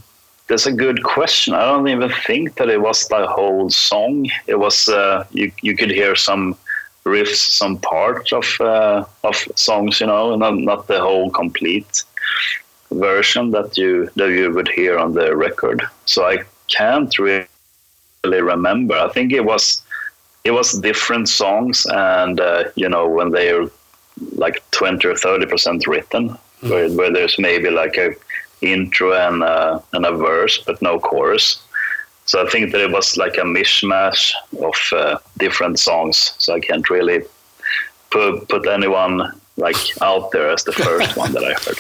that's 0.49 0.67
a 0.67 0.73
good 0.73 1.03
question. 1.05 1.55
I 1.55 1.65
don't 1.65 1.89
even 1.89 2.11
think 2.27 2.57
that 2.57 2.69
it 2.69 2.81
was 2.81 3.07
the 3.07 3.27
whole 3.27 3.71
song. 3.71 4.29
It 4.47 4.59
was 4.59 4.89
uh, 4.89 5.25
you 5.31 5.53
you 5.63 5.77
could 5.77 5.91
hear 5.91 6.17
some 6.17 6.57
riffs, 7.05 7.37
some 7.37 7.79
parts 7.79 8.33
of 8.33 8.45
uh, 8.61 9.05
of 9.25 9.37
songs, 9.55 10.01
you 10.01 10.07
know, 10.07 10.37
not 10.37 10.57
not 10.57 10.87
the 10.87 11.01
whole 11.01 11.31
complete 11.31 12.05
version 12.91 13.53
that 13.53 13.77
you 13.79 14.11
that 14.17 14.31
you 14.31 14.53
would 14.53 14.69
hear 14.69 14.99
on 14.99 15.15
the 15.15 15.37
record. 15.37 15.83
So 16.05 16.27
I 16.27 16.39
can't 16.69 17.17
really 17.19 17.47
remember. 18.25 18.95
I 18.95 19.09
think 19.11 19.33
it 19.33 19.45
was 19.45 19.83
it 20.45 20.51
was 20.51 20.73
different 20.73 21.29
songs, 21.29 21.87
and 21.91 22.41
uh, 22.41 22.65
you 22.75 22.89
know 22.89 23.09
when 23.09 23.31
they're 23.31 23.67
like 24.33 24.63
twenty 24.71 25.09
or 25.09 25.17
thirty 25.17 25.47
percent 25.47 25.87
written, 25.87 26.37
mm. 26.63 26.71
where, 26.71 26.91
where 26.91 27.13
there's 27.13 27.39
maybe 27.39 27.71
like 27.71 27.97
a 27.97 28.15
intro 28.63 29.13
and 29.13 29.43
uh, 29.43 29.81
and 29.93 30.07
a 30.07 30.13
verse, 30.13 30.59
but 30.59 30.81
no 30.83 30.99
chorus. 30.99 31.63
So 32.27 32.45
I 32.45 32.49
think 32.49 32.73
that 32.73 32.81
it 32.81 32.93
was 32.93 33.17
like 33.17 33.39
a 33.39 33.43
mishmash 33.43 34.33
of 34.61 34.75
uh, 34.93 35.19
different 35.39 35.79
songs. 35.79 36.35
So 36.39 36.55
I 36.55 36.61
can't 36.61 36.89
really 36.89 37.23
put 38.11 38.49
put 38.49 38.69
anyone 38.69 39.41
like 39.57 40.01
out 40.01 40.31
there 40.31 40.51
as 40.51 40.65
the 40.65 40.73
first 40.73 41.17
one 41.23 41.33
that 41.33 41.45
I 41.45 41.55
heard. 41.55 41.79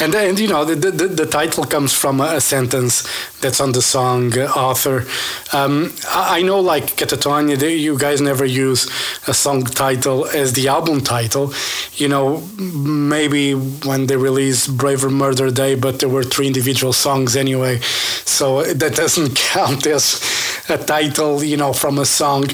And 0.00 0.14
and 0.14 0.38
you 0.38 0.48
know 0.48 0.64
the, 0.64 0.90
the, 0.90 1.06
the 1.06 1.26
title 1.26 1.64
comes 1.64 1.92
from 1.92 2.20
a 2.20 2.40
sentence 2.40 3.06
that's 3.40 3.60
on 3.60 3.72
the 3.72 3.82
song 3.82 4.36
uh, 4.38 4.46
author. 4.46 5.04
Um, 5.52 5.92
I, 6.08 6.38
I, 6.38 6.42
know 6.42 6.60
like 6.60 6.96
Katatonia, 6.96 7.78
you 7.78 7.98
guys 7.98 8.20
never 8.20 8.44
use 8.44 8.86
a 9.26 9.34
song 9.34 9.64
title 9.64 10.26
as 10.26 10.52
the 10.54 10.68
album 10.68 11.00
title. 11.00 11.52
You 11.94 12.08
know 12.08 12.38
maybe 12.58 13.54
when 13.54 14.06
they 14.06 14.16
released 14.16 14.76
Brave 14.76 15.04
Murder 15.04 15.50
Day, 15.50 15.74
but 15.74 16.00
there 16.00 16.08
were 16.08 16.24
three 16.24 16.46
individual 16.46 16.92
songs 16.92 17.36
anyway, 17.36 17.80
so 18.24 18.62
that 18.62 18.94
doesn't 18.96 19.36
count 19.52 19.86
as 19.86 20.20
a 20.68 20.78
title. 20.78 21.42
You 21.42 21.56
know 21.56 21.72
from 21.72 21.98
a 21.98 22.06
song, 22.06 22.44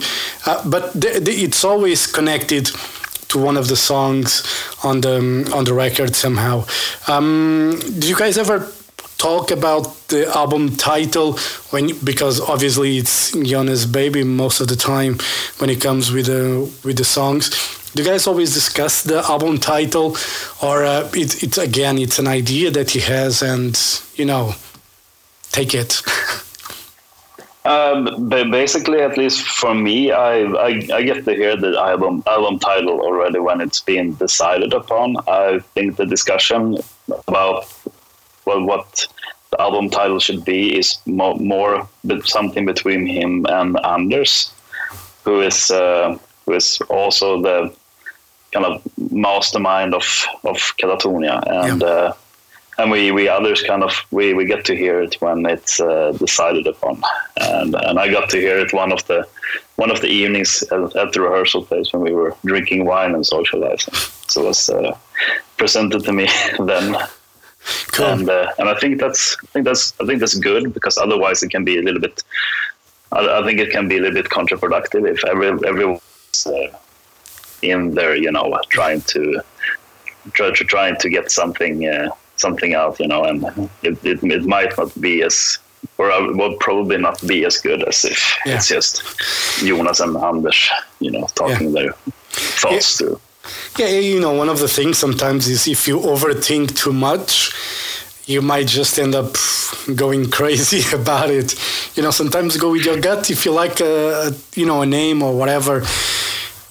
uh, 0.47 0.69
but 0.69 0.93
it's 0.95 1.65
always 1.65 2.07
connected 2.07 2.71
to 3.29 3.39
one 3.39 3.57
of 3.57 3.69
the 3.69 3.77
songs 3.77 4.43
on 4.83 5.01
the 5.01 5.51
on 5.55 5.65
the 5.65 5.75
record 5.75 6.15
somehow. 6.17 6.65
Um, 7.07 7.79
did 7.81 8.05
you 8.05 8.17
guys 8.17 8.39
ever 8.39 8.69
talk 9.19 9.51
about 9.51 9.83
the 10.09 10.29
album 10.29 10.77
title 10.77 11.37
when 11.71 11.91
because 12.05 12.41
obviously 12.41 12.99
it's 12.99 13.33
Jonas 13.33 13.85
baby 13.85 14.23
most 14.23 14.61
of 14.61 14.69
the 14.69 14.77
time 14.77 15.19
when 15.59 15.69
it 15.71 15.81
comes 15.81 16.13
with 16.13 16.27
the 16.27 16.71
with 16.85 16.97
the 16.97 17.05
songs. 17.05 17.51
Do 17.95 18.03
you 18.03 18.09
guys 18.09 18.27
always 18.27 18.55
discuss 18.55 19.03
the 19.03 19.19
album 19.19 19.59
title, 19.59 20.17
or 20.63 20.85
uh, 20.85 21.11
it, 21.15 21.43
it's 21.43 21.59
again 21.59 21.99
it's 21.99 22.19
an 22.19 22.29
idea 22.29 22.71
that 22.71 22.91
he 22.91 23.01
has 23.01 23.43
and 23.43 23.77
you 24.15 24.25
know 24.25 24.55
take 25.51 25.75
it? 25.75 26.01
Um, 27.65 28.29
but 28.29 28.51
basically, 28.51 29.01
at 29.01 29.19
least 29.19 29.43
for 29.43 29.75
me, 29.75 30.13
I, 30.13 30.45
I, 30.45 30.69
I 30.93 31.03
get 31.03 31.25
to 31.25 31.35
hear 31.35 31.57
the 31.57 31.79
album 31.79 32.23
album 32.27 32.59
title 32.59 33.01
already 33.01 33.41
when 33.41 33.61
it's 33.61 33.81
being 33.81 34.15
decided 34.15 34.73
upon. 34.73 35.17
I 35.27 35.59
think 35.75 35.97
the 35.97 36.07
discussion 36.07 36.79
about 37.27 37.67
well 38.47 38.63
what 38.65 39.07
the 39.51 39.61
album 39.61 39.91
title 39.91 40.21
should 40.21 40.45
be 40.45 40.79
is 40.79 40.99
more, 41.07 41.37
more 41.37 41.89
something 42.25 42.65
between 42.65 43.07
him 43.07 43.45
and 43.49 43.77
Anders, 43.85 44.53
who 45.25 45.41
is 45.41 45.71
uh, 45.71 46.17
who 46.47 46.55
is 46.55 46.79
also 46.89 47.43
the 47.43 47.75
kind 48.53 48.65
of 48.65 48.83
mastermind 49.11 49.95
of 49.95 50.27
of 50.45 50.57
Katatonia 50.79 51.43
and. 51.47 51.83
Yeah. 51.83 51.89
Uh, 51.89 52.13
and 52.79 52.91
we, 52.93 53.11
we 53.11 53.29
others 53.29 53.63
kind 53.63 53.83
of 53.83 53.93
we, 54.13 54.35
we 54.35 54.45
get 54.45 54.65
to 54.67 54.77
hear 54.77 55.03
it 55.03 55.21
when 55.21 55.45
it's 55.47 55.81
uh, 55.81 56.13
decided 56.13 56.67
upon. 56.67 57.03
And 57.37 57.75
and 57.75 57.99
I 57.99 58.09
got 58.11 58.31
to 58.31 58.39
hear 58.39 58.59
it 58.59 58.73
one 58.73 58.93
of 58.93 59.05
the 59.07 59.27
one 59.77 59.91
of 59.91 60.01
the 60.01 60.07
evenings 60.07 60.63
at, 60.71 60.97
at 60.97 61.13
the 61.13 61.21
rehearsal 61.21 61.65
place 61.65 61.93
when 61.93 62.03
we 62.03 62.13
were 62.13 62.35
drinking 62.45 62.85
wine 62.85 63.15
and 63.15 63.27
socializing. 63.27 63.95
So 64.29 64.43
it 64.43 64.47
was 64.47 64.71
uh, 64.71 64.97
presented 65.57 66.05
to 66.05 66.13
me 66.13 66.29
then. 66.61 66.97
Cool. 67.93 68.07
and 68.07 68.31
uh, 68.31 68.53
and 68.59 68.69
I 68.69 68.75
think 68.79 69.01
that's 69.01 69.37
I 69.43 69.47
think 69.47 69.65
that's 69.67 69.93
I 70.01 70.07
think 70.07 70.21
that's 70.21 70.37
good 70.37 70.73
because 70.73 70.97
otherwise 70.97 71.43
it 71.43 71.51
can 71.51 71.65
be 71.65 71.79
a 71.79 71.83
little 71.83 72.01
bit 72.01 72.23
I, 73.13 73.41
I 73.41 73.45
think 73.45 73.59
it 73.59 73.71
can 73.71 73.89
be 73.89 73.99
a 73.99 74.01
little 74.01 74.23
bit 74.23 74.31
counterproductive 74.31 75.07
if 75.07 75.23
every 75.25 75.49
everyone's 75.67 76.47
uh, 76.47 76.69
in 77.61 77.95
there 77.95 78.15
you 78.15 78.31
know 78.31 78.59
trying 78.71 79.03
to 79.03 79.43
try, 80.33 80.51
to 80.51 80.65
trying 80.65 80.97
to 80.97 81.11
get 81.11 81.31
something 81.31 81.87
uh, 81.87 82.11
something 82.41 82.75
out, 82.75 82.99
you 83.01 83.09
know, 83.09 83.25
and 83.25 83.45
it, 83.83 84.05
it, 84.05 84.23
it 84.23 84.45
might 84.45 84.77
not 84.77 84.99
be 85.01 85.23
as 85.23 85.59
or 85.97 86.09
will 86.35 86.57
probably 86.57 86.97
not 86.97 87.25
be 87.27 87.45
as 87.45 87.59
good 87.59 87.83
as 87.85 88.05
if 88.05 88.37
yeah. 88.45 88.57
it's 88.57 88.69
just 88.69 89.03
Jonas 89.59 90.01
and 90.01 90.17
Anders, 90.17 90.71
you 91.01 91.11
know, 91.11 91.27
talking 91.35 91.71
yeah. 91.71 91.83
their 91.83 91.93
thoughts 92.31 93.01
yeah. 93.01 93.07
through. 93.07 93.21
Yeah, 93.79 93.99
you 93.99 94.21
know, 94.21 94.33
one 94.33 94.49
of 94.49 94.59
the 94.59 94.69
things 94.69 94.99
sometimes 94.99 95.49
is 95.49 95.67
if 95.67 95.89
you 95.89 95.99
overthink 95.99 96.77
too 96.77 96.93
much, 96.93 97.53
you 98.27 98.43
might 98.43 98.67
just 98.67 98.99
end 98.99 99.15
up 99.15 99.37
going 99.95 100.31
crazy 100.39 100.83
about 100.95 101.31
it. 101.31 101.55
You 101.97 102.03
know, 102.03 102.11
sometimes 102.11 102.57
go 102.57 102.73
with 102.73 102.85
your 102.85 103.01
gut 103.01 103.31
if 103.31 103.45
you 103.45 103.53
like 103.53 103.81
a, 103.81 104.33
you 104.55 104.67
know, 104.67 104.83
a 104.83 104.87
name 104.87 105.23
or 105.23 105.37
whatever 105.37 105.85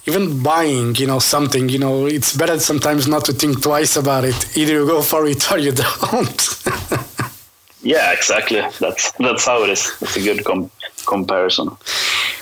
even 0.08 0.42
buying, 0.42 0.94
you 0.96 1.06
know, 1.06 1.18
something, 1.18 1.68
you 1.68 1.78
know, 1.78 2.06
it's 2.06 2.34
better 2.34 2.58
sometimes 2.58 3.06
not 3.06 3.26
to 3.26 3.32
think 3.32 3.60
twice 3.62 3.94
about 3.96 4.24
it. 4.24 4.56
Either 4.56 4.72
you 4.72 4.86
go 4.86 5.02
for 5.02 5.26
it 5.26 5.52
or 5.52 5.58
you 5.58 5.72
don't. 5.72 6.64
yeah, 7.88 8.12
exactly. 8.12 8.60
That's 8.80 9.12
that's 9.12 9.46
how 9.46 9.62
it 9.64 9.70
is. 9.70 9.96
It's 10.02 10.16
a 10.16 10.20
good 10.20 10.44
com- 10.44 10.70
comparison. 11.06 11.70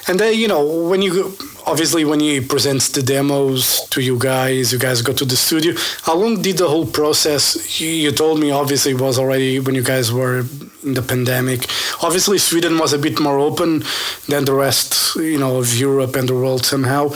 And 0.08 0.18
then, 0.18 0.34
you 0.34 0.48
know, 0.48 0.64
when 0.88 1.02
you 1.02 1.36
obviously 1.66 2.04
when 2.04 2.18
he 2.18 2.40
presents 2.40 2.88
the 2.88 3.02
demos 3.02 3.88
to 3.90 4.00
you 4.00 4.18
guys, 4.18 4.72
you 4.72 4.78
guys 4.78 5.02
go 5.02 5.12
to 5.12 5.24
the 5.24 5.36
studio. 5.36 5.74
How 6.02 6.16
long 6.16 6.42
did 6.42 6.58
the 6.58 6.68
whole 6.68 6.86
process? 6.86 7.80
You, 7.80 8.10
told 8.10 8.40
me 8.40 8.50
obviously 8.50 8.92
it 8.92 9.00
was 9.00 9.18
already 9.18 9.60
when 9.60 9.76
you 9.76 9.82
guys 9.82 10.12
were 10.12 10.40
in 10.82 10.94
the 10.94 11.02
pandemic. 11.02 11.66
Obviously, 12.02 12.38
Sweden 12.38 12.76
was 12.78 12.92
a 12.92 12.98
bit 12.98 13.20
more 13.20 13.38
open 13.38 13.84
than 14.28 14.44
the 14.46 14.54
rest, 14.54 15.14
you 15.16 15.38
know, 15.38 15.58
of 15.58 15.78
Europe 15.78 16.16
and 16.16 16.28
the 16.28 16.34
world 16.34 16.64
somehow, 16.64 17.12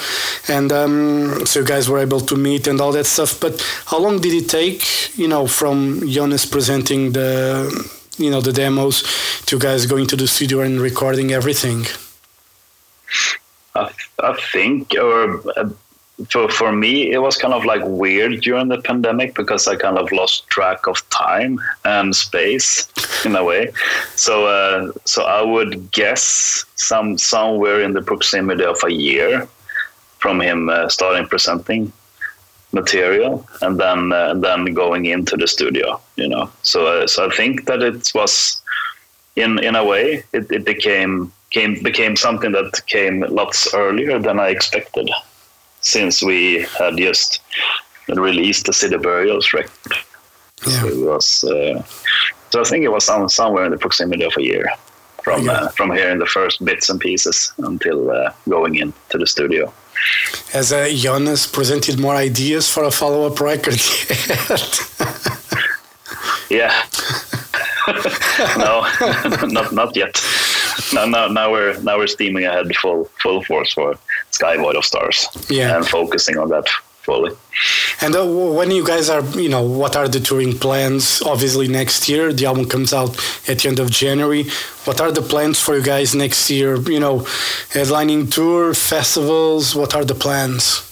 and 0.48 0.70
um, 0.72 1.46
so 1.46 1.60
you 1.60 1.66
guys 1.66 1.88
were 1.88 1.98
able 1.98 2.20
to 2.20 2.36
meet 2.36 2.68
and 2.68 2.80
all 2.80 2.92
that 2.92 3.06
stuff. 3.06 3.40
But 3.40 3.60
how 3.86 3.98
long 3.98 4.20
did 4.20 4.34
it 4.34 4.48
take, 4.48 5.16
you 5.16 5.26
know, 5.26 5.46
from 5.48 6.02
Jonas 6.08 6.46
presenting 6.46 7.12
the, 7.12 7.99
you 8.20 8.30
know, 8.30 8.40
the 8.40 8.52
demos 8.52 9.02
to 9.46 9.58
guys 9.58 9.86
going 9.86 10.06
to 10.08 10.16
the 10.16 10.28
studio 10.28 10.60
and 10.60 10.80
recording 10.80 11.32
everything? 11.32 11.86
I, 13.74 13.90
I 14.22 14.36
think, 14.52 14.94
or 15.00 15.40
uh, 15.58 15.70
for 16.28 16.48
for 16.50 16.72
me, 16.72 17.10
it 17.12 17.18
was 17.18 17.36
kind 17.36 17.54
of 17.54 17.64
like 17.64 17.82
weird 17.84 18.42
during 18.42 18.68
the 18.68 18.80
pandemic 18.82 19.34
because 19.34 19.66
I 19.66 19.76
kind 19.76 19.96
of 19.96 20.12
lost 20.12 20.46
track 20.48 20.86
of 20.86 21.08
time 21.10 21.58
and 21.84 22.14
space 22.14 22.88
in 23.24 23.34
a 23.36 23.44
way. 23.44 23.72
So 24.16 24.46
uh, 24.46 24.92
so 25.04 25.24
I 25.24 25.42
would 25.42 25.90
guess 25.90 26.64
some 26.76 27.16
somewhere 27.16 27.80
in 27.80 27.94
the 27.94 28.02
proximity 28.02 28.64
of 28.64 28.78
a 28.84 28.92
year 28.92 29.48
from 30.18 30.40
him 30.40 30.68
uh, 30.68 30.88
starting 30.88 31.26
presenting 31.26 31.92
material 32.72 33.46
and 33.62 33.78
then 33.78 34.12
uh, 34.12 34.34
then 34.34 34.74
going 34.74 35.06
into 35.06 35.36
the 35.36 35.46
studio. 35.46 36.00
You 36.16 36.28
know, 36.28 36.50
so 36.62 36.86
uh, 36.86 37.06
so 37.06 37.26
I 37.26 37.30
think 37.36 37.66
that 37.66 37.82
it 37.82 38.10
was 38.14 38.62
in 39.36 39.58
in 39.58 39.76
a 39.76 39.84
way 39.84 40.24
it, 40.32 40.50
it 40.50 40.64
became 40.64 41.32
came 41.50 41.82
became 41.82 42.16
something 42.16 42.52
that 42.52 42.86
came 42.86 43.20
lots 43.28 43.74
earlier 43.74 44.18
than 44.18 44.38
I 44.38 44.48
expected, 44.48 45.10
since 45.80 46.22
we 46.22 46.66
had 46.78 46.96
just 46.96 47.40
released 48.08 48.66
the 48.66 48.72
City 48.72 48.96
Burials 48.96 49.52
record. 49.52 49.94
Yeah. 50.66 50.80
So 50.80 50.86
it 50.88 51.06
was. 51.06 51.44
Uh, 51.44 51.82
so 52.50 52.60
I 52.60 52.64
think 52.64 52.84
it 52.84 52.90
was 52.90 53.04
some, 53.04 53.28
somewhere 53.28 53.64
in 53.64 53.70
the 53.70 53.78
proximity 53.78 54.24
of 54.24 54.32
a 54.36 54.42
year 54.42 54.66
from 55.22 55.48
uh, 55.48 55.68
from 55.68 55.92
hearing 55.92 56.18
the 56.18 56.26
first 56.26 56.64
bits 56.64 56.90
and 56.90 57.00
pieces 57.00 57.52
until 57.58 58.10
uh, 58.10 58.32
going 58.48 58.74
into 58.76 59.18
the 59.18 59.26
studio. 59.26 59.72
Has 60.52 60.72
uh, 60.72 60.88
Jonas 60.94 61.46
presented 61.46 61.98
more 62.00 62.14
ideas 62.14 62.68
for 62.68 62.84
a 62.84 62.90
follow-up 62.90 63.40
record 63.40 63.80
yeah. 66.50 66.82
no, 68.58 68.86
not 69.46 69.72
not 69.72 69.96
yet. 69.96 70.22
now, 70.92 71.04
now, 71.06 71.28
now 71.28 71.50
we're 71.50 71.78
now 71.80 71.98
we're 71.98 72.06
steaming 72.06 72.44
ahead 72.44 72.74
full 72.76 73.08
full 73.22 73.42
force 73.44 73.72
for 73.72 73.96
Sky 74.30 74.56
Void 74.56 74.76
of 74.76 74.84
Stars. 74.84 75.28
Yeah, 75.48 75.76
and 75.76 75.86
focusing 75.86 76.38
on 76.38 76.48
that 76.50 76.68
fully. 77.02 77.32
And 78.02 78.16
uh, 78.16 78.24
when 78.26 78.70
you 78.70 78.84
guys 78.84 79.10
are, 79.10 79.22
you 79.38 79.50
know, 79.50 79.62
what 79.62 79.94
are 79.94 80.08
the 80.08 80.20
touring 80.20 80.56
plans? 80.56 81.20
Obviously, 81.20 81.68
next 81.68 82.08
year 82.08 82.32
the 82.32 82.46
album 82.46 82.66
comes 82.66 82.94
out 82.94 83.10
at 83.46 83.58
the 83.58 83.68
end 83.68 83.78
of 83.78 83.90
January. 83.90 84.44
What 84.84 85.00
are 85.02 85.12
the 85.12 85.20
plans 85.20 85.60
for 85.60 85.76
you 85.76 85.82
guys 85.82 86.14
next 86.14 86.48
year? 86.48 86.76
You 86.76 87.00
know, 87.00 87.18
headlining 87.74 88.32
tour, 88.32 88.72
festivals. 88.72 89.74
What 89.74 89.94
are 89.94 90.04
the 90.04 90.14
plans? 90.14 90.86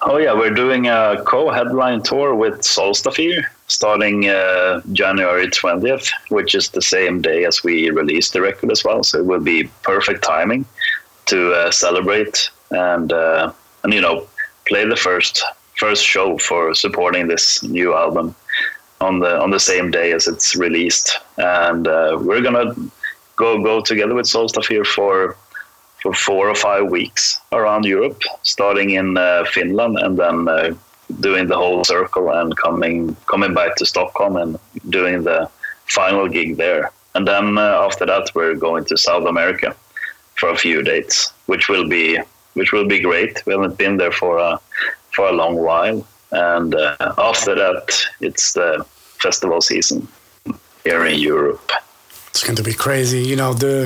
Oh 0.00 0.16
yeah, 0.16 0.32
we're 0.32 0.54
doing 0.54 0.86
a 0.86 1.22
co-headline 1.26 2.02
tour 2.02 2.34
with 2.34 2.60
Solstafir 2.60 3.44
starting 3.66 4.28
uh, 4.28 4.80
January 4.92 5.48
20th, 5.48 6.10
which 6.30 6.54
is 6.54 6.70
the 6.70 6.80
same 6.80 7.20
day 7.20 7.44
as 7.44 7.62
we 7.62 7.90
release 7.90 8.30
the 8.30 8.40
record 8.40 8.70
as 8.70 8.84
well. 8.84 9.02
So 9.02 9.18
it 9.18 9.26
will 9.26 9.40
be 9.40 9.68
perfect 9.82 10.24
timing 10.24 10.64
to 11.26 11.52
uh, 11.52 11.70
celebrate 11.70 12.48
and 12.70 13.12
uh, 13.12 13.52
and 13.82 13.92
you 13.92 14.00
know 14.00 14.26
play 14.66 14.86
the 14.86 14.96
first 14.96 15.44
first 15.78 16.04
show 16.04 16.38
for 16.38 16.74
supporting 16.74 17.28
this 17.28 17.62
new 17.62 17.94
album 17.94 18.34
on 19.00 19.20
the 19.20 19.40
on 19.40 19.50
the 19.50 19.60
same 19.60 19.90
day 19.90 20.12
as 20.12 20.26
it's 20.26 20.56
released. 20.56 21.18
And 21.36 21.86
uh, 21.86 22.18
we're 22.20 22.42
gonna 22.42 22.74
go 23.36 23.62
go 23.62 23.80
together 23.80 24.14
with 24.14 24.26
Solstafir 24.26 24.84
for 24.86 25.36
for 26.02 26.12
four 26.12 26.48
or 26.48 26.54
five 26.54 26.86
weeks 26.90 27.40
around 27.52 27.84
Europe, 27.84 28.20
starting 28.42 28.90
in 28.90 29.16
uh, 29.16 29.44
Finland 29.52 29.98
and 29.98 30.16
then 30.16 30.48
uh, 30.48 30.74
doing 31.20 31.48
the 31.48 31.56
whole 31.56 31.84
circle 31.84 32.30
and 32.30 32.56
coming 32.56 33.16
coming 33.26 33.54
back 33.54 33.76
to 33.76 33.86
Stockholm 33.86 34.36
and 34.36 34.58
doing 34.90 35.22
the 35.24 35.48
final 35.86 36.28
gig 36.28 36.56
there. 36.56 36.90
And 37.14 37.26
then 37.26 37.58
uh, 37.58 37.86
after 37.86 38.06
that, 38.06 38.30
we're 38.34 38.54
going 38.54 38.84
to 38.86 38.96
South 38.96 39.26
America 39.26 39.74
for 40.34 40.50
a 40.50 40.56
few 40.56 40.82
dates, 40.82 41.32
which 41.46 41.68
will 41.68 41.88
be 41.88 42.18
which 42.54 42.72
will 42.72 42.86
be 42.86 43.00
great. 43.00 43.44
We 43.46 43.52
haven't 43.52 43.78
been 43.78 43.96
there 43.96 44.12
for 44.12 44.38
a 44.38 44.60
for 45.18 45.28
a 45.30 45.32
long 45.32 45.56
while, 45.56 46.06
and 46.30 46.76
uh, 46.76 47.12
after 47.18 47.52
that, 47.56 47.86
it's 48.20 48.52
the 48.52 48.86
festival 49.24 49.60
season 49.60 50.06
here 50.84 51.04
in 51.06 51.18
Europe. 51.18 51.72
It's 52.30 52.44
going 52.44 52.54
to 52.54 52.62
be 52.62 52.72
crazy. 52.72 53.22
You 53.30 53.34
know 53.34 53.52
the 53.52 53.76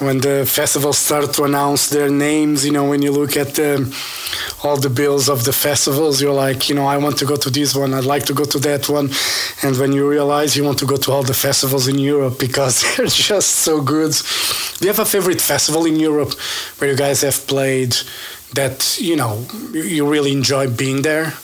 when 0.00 0.18
the 0.18 0.46
festivals 0.46 0.96
start 0.96 1.34
to 1.34 1.44
announce 1.44 1.90
their 1.90 2.08
names, 2.08 2.64
you 2.64 2.72
know, 2.72 2.88
when 2.88 3.02
you 3.02 3.12
look 3.12 3.36
at 3.36 3.48
the, 3.54 3.72
all 4.64 4.78
the 4.78 4.88
bills 4.88 5.28
of 5.28 5.44
the 5.44 5.52
festivals, 5.52 6.22
you're 6.22 6.40
like, 6.46 6.70
you 6.70 6.74
know, 6.74 6.86
I 6.86 6.96
want 6.96 7.18
to 7.18 7.26
go 7.26 7.36
to 7.36 7.50
this 7.50 7.76
one, 7.76 7.92
I'd 7.92 8.04
like 8.04 8.24
to 8.24 8.32
go 8.32 8.46
to 8.46 8.58
that 8.60 8.88
one. 8.88 9.10
And 9.62 9.76
when 9.78 9.92
you 9.92 10.08
realize 10.08 10.56
you 10.56 10.64
want 10.64 10.78
to 10.78 10.86
go 10.86 10.96
to 10.96 11.12
all 11.12 11.22
the 11.22 11.34
festivals 11.34 11.86
in 11.86 11.98
Europe 11.98 12.38
because 12.38 12.74
they're 12.96 13.06
just 13.06 13.50
so 13.66 13.82
good. 13.82 14.12
Do 14.78 14.86
you 14.86 14.88
have 14.88 15.00
a 15.00 15.04
favorite 15.04 15.40
festival 15.40 15.84
in 15.84 15.96
Europe 15.96 16.32
where 16.78 16.88
you 16.90 16.96
guys 16.96 17.20
have 17.20 17.46
played 17.46 17.94
that, 18.54 18.98
you 19.00 19.16
know, 19.16 19.46
you 19.72 20.06
really 20.06 20.32
enjoy 20.32 20.68
being 20.68 21.02
there? 21.02 21.34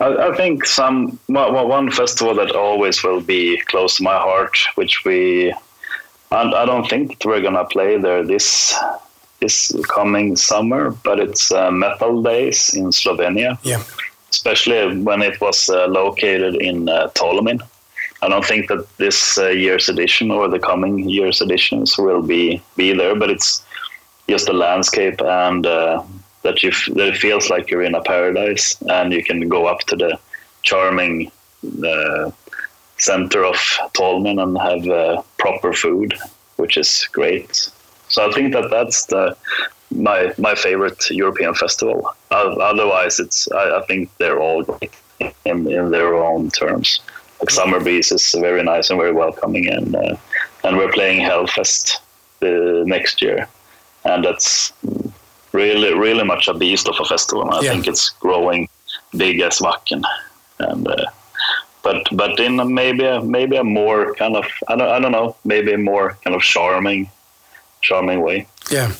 I, 0.00 0.28
I 0.28 0.36
think 0.36 0.64
some 0.64 1.18
well, 1.28 1.68
one 1.68 1.90
festival 1.90 2.34
that 2.34 2.52
always 2.52 3.02
will 3.04 3.20
be 3.20 3.60
close 3.66 3.96
to 3.96 4.02
my 4.02 4.16
heart, 4.16 4.56
which 4.74 5.04
we 5.04 5.54
and 6.32 6.54
I 6.54 6.64
don't 6.64 6.88
think 6.88 7.18
that 7.18 7.26
we're 7.26 7.42
gonna 7.42 7.64
play 7.64 7.98
there 7.98 8.24
this 8.24 8.74
this 9.40 9.72
coming 9.88 10.36
summer, 10.36 10.90
but 10.90 11.18
it's 11.18 11.50
uh, 11.50 11.70
Metal 11.70 12.22
Days 12.22 12.74
in 12.74 12.86
Slovenia. 12.86 13.58
Yeah. 13.62 13.82
Especially 14.30 14.98
when 14.98 15.22
it 15.22 15.40
was 15.40 15.68
uh, 15.68 15.86
located 15.86 16.56
in 16.56 16.88
uh, 16.88 17.08
Tolmin. 17.14 17.60
I 18.22 18.28
don't 18.28 18.44
think 18.44 18.68
that 18.68 18.86
this 18.98 19.38
uh, 19.38 19.48
year's 19.48 19.88
edition 19.88 20.30
or 20.30 20.46
the 20.46 20.58
coming 20.58 21.08
year's 21.08 21.40
editions 21.40 21.96
will 21.98 22.22
be 22.22 22.62
be 22.76 22.92
there, 22.92 23.16
but 23.16 23.30
it's 23.30 23.64
just 24.28 24.46
the 24.46 24.52
landscape 24.52 25.20
and 25.22 25.66
uh, 25.66 26.02
that 26.42 26.62
you 26.62 26.70
that 26.94 27.08
it 27.08 27.16
feels 27.16 27.50
like 27.50 27.70
you're 27.70 27.82
in 27.82 27.94
a 27.94 28.02
paradise, 28.02 28.80
and 28.88 29.12
you 29.12 29.22
can 29.22 29.48
go 29.48 29.66
up 29.66 29.80
to 29.80 29.96
the 29.96 30.18
charming 30.62 31.30
uh, 31.84 32.30
center 32.96 33.44
of 33.44 33.56
Tolmin 33.94 34.42
and 34.42 34.58
have 34.58 34.86
uh, 34.88 35.22
proper 35.38 35.72
food, 35.72 36.14
which 36.56 36.76
is 36.76 37.08
great. 37.12 37.70
So 38.08 38.28
I 38.28 38.32
think 38.32 38.52
that 38.52 38.70
that's 38.70 39.06
the 39.06 39.36
my 39.90 40.32
my 40.38 40.54
favorite 40.54 41.10
European 41.10 41.54
festival. 41.54 42.14
otherwise, 42.30 43.20
it's 43.20 43.50
I, 43.52 43.78
I, 43.78 43.82
think 43.86 44.10
they're 44.18 44.40
all 44.40 44.62
great 44.62 44.92
in, 45.44 45.70
in 45.70 45.90
their 45.90 46.14
own 46.14 46.50
terms 46.50 47.00
like 47.40 47.50
Summer 47.50 47.80
Breeze 47.80 48.12
is 48.12 48.32
very 48.32 48.62
nice 48.62 48.90
and 48.90 48.98
very 48.98 49.12
welcoming, 49.12 49.68
and 49.68 49.96
uh, 49.96 50.16
and 50.64 50.76
we're 50.76 50.92
playing 50.92 51.20
Hellfest 51.20 51.96
the 52.40 52.84
next 52.86 53.22
year, 53.22 53.48
and 54.04 54.24
that's 54.24 54.72
really 55.52 55.94
really 55.94 56.24
much 56.24 56.48
a 56.48 56.54
beast 56.54 56.88
of 56.88 56.96
a 57.00 57.04
festival. 57.04 57.50
I 57.50 57.60
yeah. 57.60 57.72
think 57.72 57.86
it's 57.86 58.10
growing 58.10 58.68
big 59.16 59.40
as 59.40 59.58
Wacken, 59.58 60.02
and 60.58 60.88
uh, 60.88 61.06
but 61.82 62.06
but 62.12 62.38
in 62.38 62.74
maybe 62.74 63.04
a, 63.04 63.20
maybe 63.20 63.56
a 63.56 63.64
more 63.64 64.14
kind 64.14 64.36
of 64.36 64.44
I 64.68 64.76
don't 64.76 64.88
I 64.88 64.98
don't 65.00 65.12
know 65.12 65.36
maybe 65.44 65.72
a 65.72 65.78
more 65.78 66.16
kind 66.22 66.36
of 66.36 66.42
charming 66.42 67.10
charming 67.80 68.20
way. 68.22 68.46
Yeah. 68.70 68.92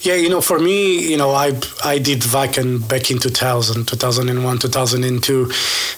Yeah, 0.00 0.16
you 0.16 0.28
know, 0.28 0.42
for 0.42 0.58
me, 0.58 1.10
you 1.10 1.16
know, 1.16 1.30
I 1.30 1.58
I 1.82 1.98
did 1.98 2.20
Wacken 2.20 2.86
back 2.86 3.10
in 3.10 3.18
2000, 3.18 3.86
2001, 3.88 4.58
2002, 4.58 5.50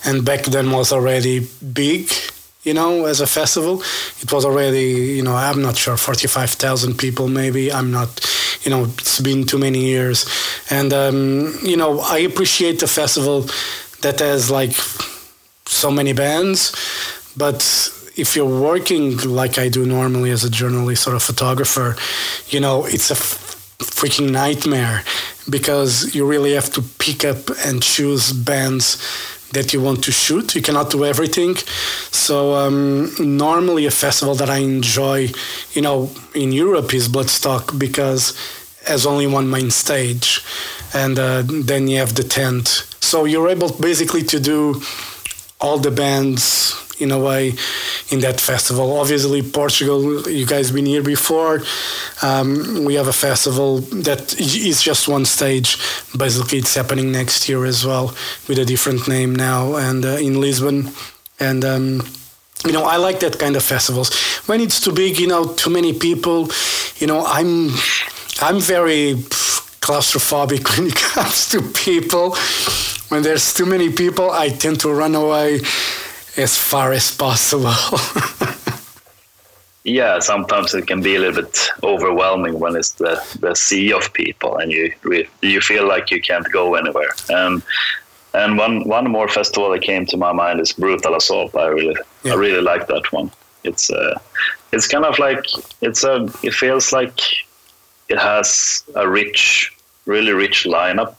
and 0.05 0.25
back 0.25 0.45
then 0.45 0.71
was 0.71 0.93
already 0.93 1.49
big, 1.73 2.09
you 2.67 2.75
know, 2.75 3.07
as 3.07 3.21
a 3.21 3.27
festival. 3.27 3.81
It 4.21 4.33
was 4.33 4.45
already, 4.45 5.17
you 5.17 5.23
know, 5.23 5.37
I'm 5.37 5.63
not 5.63 5.77
sure, 5.77 5.97
45,000 5.97 6.99
people 6.99 7.29
maybe. 7.29 7.73
I'm 7.73 7.93
not, 7.93 8.11
you 8.65 8.71
know, 8.73 8.85
it's 8.85 9.21
been 9.21 9.47
too 9.47 9.59
many 9.59 9.85
years. 9.85 10.27
And, 10.69 10.93
um, 10.93 11.55
you 11.63 11.77
know, 11.77 12.01
I 12.01 12.19
appreciate 12.19 12.81
the 12.81 12.89
festival 12.89 13.47
that 14.03 14.19
has 14.19 14.51
like 14.51 14.73
so 15.65 15.91
many 15.91 16.13
bands, 16.13 16.73
but 17.37 17.63
if 18.17 18.35
you're 18.35 18.61
working 18.61 19.17
like 19.19 19.59
I 19.59 19.69
do 19.69 19.87
normally 19.87 20.31
as 20.33 20.43
a 20.43 20.51
journalist 20.51 21.07
or 21.07 21.15
a 21.15 21.21
photographer, 21.21 21.97
you 22.49 22.61
know, 22.61 22.85
it's 22.85 23.11
a 23.11 23.15
freaking 23.15 24.33
nightmare 24.33 25.05
because 25.49 26.15
you 26.15 26.27
really 26.27 26.55
have 26.55 26.73
to 26.73 26.83
pick 26.99 27.25
up 27.25 27.51
and 27.65 27.83
choose 27.83 28.33
bands 28.33 28.99
that 29.53 29.73
you 29.73 29.81
want 29.81 30.05
to 30.05 30.13
shoot. 30.13 30.55
You 30.55 30.63
cannot 30.63 30.91
do 30.91 31.05
everything. 31.05 31.57
So 32.11 32.55
um, 32.55 33.11
normally 33.19 33.87
a 33.87 33.91
festival 33.91 34.35
that 34.37 34.51
I 34.51 34.59
enjoy, 34.59 35.29
you 35.73 35.83
know, 35.83 36.11
in 36.35 36.53
Europe 36.53 36.93
is 36.95 37.09
Bloodstock 37.09 37.79
because 37.79 38.35
has 38.87 39.05
only 39.05 39.27
one 39.27 39.51
main 39.51 39.71
stage, 39.71 40.45
and 40.95 41.19
uh, 41.19 41.43
then 41.45 41.89
you 41.89 41.99
have 41.99 42.15
the 42.15 42.23
tent. 42.23 42.87
So 43.01 43.25
you're 43.25 43.49
able 43.49 43.73
basically 43.73 44.23
to 44.25 44.39
do 44.39 44.81
all 45.61 45.79
the 45.79 45.91
bands 45.91 46.86
in 46.99 47.11
a 47.13 47.19
way 47.19 47.55
in 48.11 48.21
that 48.21 48.41
festival. 48.41 48.99
Obviously, 48.99 49.43
Portugal, 49.43 50.29
you 50.29 50.47
guys 50.47 50.71
been 50.71 50.87
here 50.87 51.03
before. 51.03 51.63
Um, 52.23 52.85
we 52.85 52.95
have 52.95 53.09
a 53.09 53.13
festival 53.13 53.79
that 53.79 54.39
is 54.39 54.83
just 54.83 55.09
one 55.09 55.25
stage. 55.25 55.77
Basically, 56.17 56.59
it's 56.59 56.75
happening 56.75 57.13
next 57.13 57.49
year 57.49 57.65
as 57.65 57.85
well 57.85 58.15
with 58.49 58.59
a 58.59 58.65
different 58.65 59.09
name 59.09 59.35
now 59.35 59.77
and 59.77 60.05
uh, 60.05 60.17
in 60.17 60.41
Lisbon. 60.41 60.91
And 61.39 61.65
um, 61.65 62.03
you 62.65 62.73
know, 62.73 62.85
I 62.85 62.97
like 62.97 63.21
that 63.21 63.39
kind 63.39 63.57
of 63.57 63.63
festivals. 63.63 64.15
When 64.47 64.61
it's 64.61 64.81
too 64.81 64.93
big, 64.93 65.19
you 65.19 65.27
know, 65.27 65.53
too 65.55 65.71
many 65.71 65.93
people, 65.93 66.49
you 66.97 67.07
know, 67.07 67.25
I'm 67.27 67.71
I'm 68.41 68.61
very 68.61 69.15
claustrophobic 69.81 70.65
when 70.77 70.89
it 70.89 70.97
comes 70.97 71.49
to 71.51 71.63
people. 71.63 72.37
When 73.09 73.23
there's 73.23 73.55
too 73.55 73.67
many 73.67 73.93
people, 73.93 74.31
I 74.31 74.49
tend 74.49 74.81
to 74.81 74.93
run 74.93 75.15
away 75.15 75.61
as 76.37 76.57
far 76.57 76.93
as 76.93 77.15
possible. 77.15 77.73
yeah, 79.85 80.19
sometimes 80.19 80.75
it 80.75 80.87
can 80.87 81.01
be 81.01 81.17
a 81.17 81.19
little 81.19 81.43
bit 81.43 81.69
overwhelming 81.83 82.59
when 82.59 82.77
it's 82.77 82.93
the, 82.93 83.23
the 83.41 83.55
sea 83.55 83.93
of 83.93 84.13
people 84.13 84.59
and 84.59 84.73
you 84.73 84.93
you 85.43 85.61
feel 85.61 85.87
like 85.87 86.11
you 86.11 86.21
can't 86.21 86.51
go 86.53 86.75
anywhere. 86.75 87.11
And 87.31 87.63
and 88.35 88.59
one 88.59 88.87
one 88.89 89.11
more 89.11 89.29
festival 89.29 89.71
that 89.71 89.83
came 89.83 90.07
to 90.07 90.17
my 90.17 90.33
mind 90.33 90.61
is 90.61 90.73
Brutal 90.73 91.17
Assault. 91.17 91.55
I 91.57 91.67
really 91.67 91.97
yeah. 92.23 92.33
I 92.33 92.37
really 92.37 92.63
like 92.63 92.87
that 92.89 93.13
one. 93.13 93.31
It's 93.65 93.91
uh, 93.91 94.19
it's 94.73 94.89
kind 94.89 95.05
of 95.05 95.19
like 95.19 95.45
it's 95.81 96.05
a 96.05 96.29
it 96.43 96.53
feels 96.53 96.93
like 96.93 97.19
it 98.09 98.19
has 98.19 98.85
a 98.95 99.09
rich, 99.09 99.75
really 100.05 100.33
rich 100.33 100.65
lineup 100.65 101.17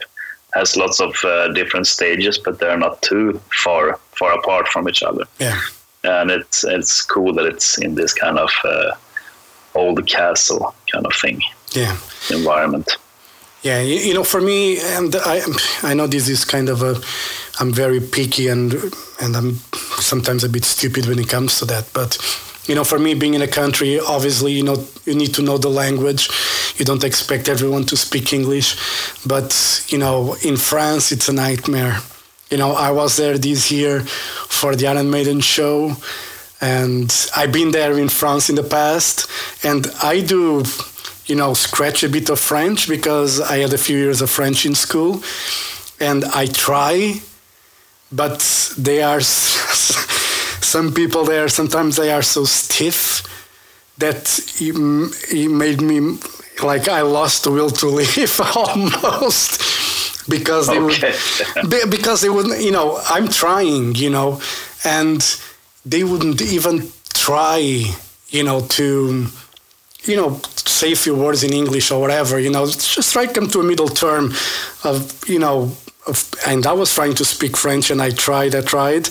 has 0.54 0.76
lots 0.76 1.00
of 1.00 1.14
uh, 1.24 1.48
different 1.48 1.86
stages, 1.86 2.38
but 2.38 2.58
they're 2.58 2.78
not 2.78 3.02
too 3.02 3.40
far 3.62 3.98
far 4.18 4.38
apart 4.38 4.68
from 4.68 4.88
each 4.88 5.02
other. 5.02 5.24
Yeah, 5.38 5.60
and 6.04 6.30
it's 6.30 6.64
it's 6.64 7.02
cool 7.02 7.32
that 7.34 7.46
it's 7.46 7.78
in 7.78 7.94
this 7.94 8.12
kind 8.12 8.38
of 8.38 8.50
uh, 8.64 8.92
old 9.74 10.06
castle 10.06 10.74
kind 10.92 11.06
of 11.06 11.14
thing. 11.14 11.40
Yeah, 11.72 11.96
environment. 12.30 12.96
Yeah, 13.62 13.80
you, 13.80 13.96
you 13.96 14.14
know, 14.14 14.24
for 14.24 14.40
me, 14.40 14.78
and 14.80 15.14
I 15.16 15.42
I 15.82 15.94
know 15.94 16.06
this 16.06 16.28
is 16.28 16.44
kind 16.44 16.68
of 16.68 16.82
a 16.82 17.00
I'm 17.60 17.72
very 17.72 18.00
picky 18.00 18.48
and 18.48 18.74
and 19.20 19.36
I'm 19.36 19.54
sometimes 20.00 20.44
a 20.44 20.48
bit 20.48 20.64
stupid 20.64 21.06
when 21.06 21.18
it 21.18 21.28
comes 21.28 21.58
to 21.58 21.64
that, 21.66 21.90
but 21.92 22.18
you 22.68 22.74
know, 22.74 22.84
for 22.84 22.98
me, 22.98 23.14
being 23.14 23.34
in 23.34 23.40
a 23.40 23.48
country, 23.48 23.98
obviously, 23.98 24.52
you 24.52 24.62
know, 24.62 24.84
you 25.06 25.14
need 25.14 25.32
to 25.34 25.42
know 25.42 25.56
the 25.56 25.70
language. 25.70 26.28
You 26.76 26.84
don't 26.84 27.02
expect 27.02 27.48
everyone 27.48 27.84
to 27.84 27.96
speak 27.96 28.32
English, 28.32 28.76
but 29.26 29.84
you 29.88 29.96
know, 29.96 30.36
in 30.44 30.56
France, 30.56 31.10
it's 31.10 31.28
a 31.28 31.32
nightmare. 31.32 31.98
You 32.50 32.56
know, 32.56 32.72
I 32.72 32.90
was 32.90 33.16
there 33.16 33.36
this 33.36 33.70
year 33.70 34.00
for 34.00 34.74
the 34.74 34.86
Iron 34.86 35.10
Maiden 35.10 35.40
show, 35.40 35.96
and 36.60 37.14
I've 37.36 37.52
been 37.52 37.70
there 37.72 37.98
in 37.98 38.08
France 38.08 38.48
in 38.48 38.56
the 38.56 38.62
past, 38.62 39.28
and 39.64 39.86
I 40.02 40.20
do, 40.20 40.64
you 41.26 41.36
know, 41.36 41.54
scratch 41.54 42.02
a 42.02 42.08
bit 42.08 42.30
of 42.30 42.40
French 42.40 42.88
because 42.88 43.40
I 43.40 43.58
had 43.58 43.72
a 43.72 43.78
few 43.78 43.98
years 43.98 44.22
of 44.22 44.30
French 44.30 44.64
in 44.64 44.74
school, 44.74 45.22
and 46.00 46.24
I 46.24 46.46
try, 46.46 47.20
but 48.10 48.40
they 48.78 49.02
are. 49.02 49.20
some 50.68 50.92
people 50.92 51.24
there 51.24 51.48
sometimes 51.48 51.96
they 51.96 52.12
are 52.12 52.20
so 52.20 52.44
stiff 52.44 53.22
that 53.96 54.38
it, 54.60 55.48
made 55.48 55.80
me 55.80 56.18
like 56.62 56.88
I 56.88 57.00
lost 57.00 57.44
the 57.44 57.50
will 57.50 57.70
to 57.70 57.86
live 58.00 58.40
almost 58.54 60.17
because 60.28 60.66
they 60.66 60.78
okay. 60.78 61.14
would 61.62 61.90
because 61.90 62.20
they 62.20 62.30
wouldn't 62.30 62.60
you 62.60 62.70
know 62.70 63.00
I'm 63.08 63.28
trying 63.28 63.94
you 63.94 64.10
know 64.10 64.40
and 64.84 65.20
they 65.84 66.04
wouldn't 66.04 66.42
even 66.42 66.90
try 67.14 67.58
you 68.28 68.42
know 68.44 68.60
to 68.60 69.26
you 70.04 70.16
know 70.16 70.40
say 70.56 70.92
a 70.92 70.96
few 70.96 71.14
words 71.14 71.42
in 71.42 71.52
English 71.52 71.90
or 71.90 72.00
whatever 72.00 72.38
you 72.38 72.50
know 72.50 72.66
just 72.66 73.12
try 73.12 73.26
to 73.26 73.32
come 73.32 73.48
to 73.48 73.60
a 73.60 73.64
middle 73.64 73.88
term 73.88 74.32
of 74.84 75.28
you 75.28 75.38
know 75.38 75.72
of 76.08 76.32
and 76.46 76.66
I 76.66 76.72
was 76.72 76.92
trying 76.92 77.14
to 77.14 77.24
speak 77.24 77.56
French, 77.56 77.90
and 77.90 78.00
I 78.00 78.10
tried, 78.10 78.54
I 78.54 78.62
tried, 78.62 79.08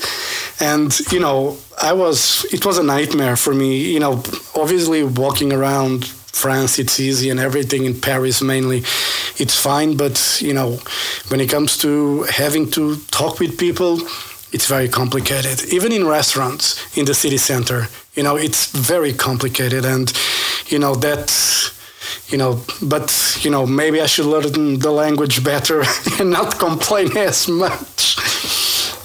and 0.60 0.98
you 1.12 1.20
know, 1.20 1.58
I 1.82 1.94
was, 1.94 2.46
it 2.52 2.66
was 2.66 2.78
a 2.78 2.84
nightmare 2.84 3.38
for 3.38 3.54
me. 3.54 3.78
You 3.94 4.00
know, 4.00 4.24
obviously 4.56 5.04
walking 5.04 5.54
around 5.54 6.06
France, 6.06 6.80
it's 6.80 7.00
easy, 7.00 7.30
and 7.30 7.40
everything 7.40 7.86
in 7.86 8.00
Paris 8.00 8.42
mainly, 8.42 8.84
it's 9.38 9.60
fine. 9.60 9.98
But 9.98 10.40
you 10.42 10.54
know, 10.54 10.80
when 11.30 11.40
it 11.42 11.50
comes 11.50 11.78
to 11.80 12.24
having 12.24 12.70
to 12.72 12.98
talk 13.12 13.40
with 13.40 13.58
people, 13.58 14.00
it's 14.52 14.68
very 14.68 14.88
complicated. 14.88 15.74
Even 15.74 15.92
in 15.92 16.08
restaurants 16.08 16.98
in 16.98 17.06
the 17.06 17.14
city 17.14 17.38
center, 17.38 17.88
you 18.16 18.24
know, 18.24 18.36
it's 18.36 18.72
very 18.72 19.14
complicated, 19.14 19.86
and 19.86 20.12
you 20.68 20.80
know 20.80 20.96
that 20.96 21.30
you 22.30 22.38
know, 22.38 22.62
but 22.82 23.38
you 23.42 23.52
know, 23.52 23.66
maybe 23.66 24.02
I 24.02 24.06
should 24.06 24.26
learn 24.26 24.80
the 24.80 24.92
language 24.92 25.44
better 25.44 25.84
and 26.20 26.32
not 26.32 26.60
complain 26.60 27.16
as 27.30 27.48
much. 27.48 28.18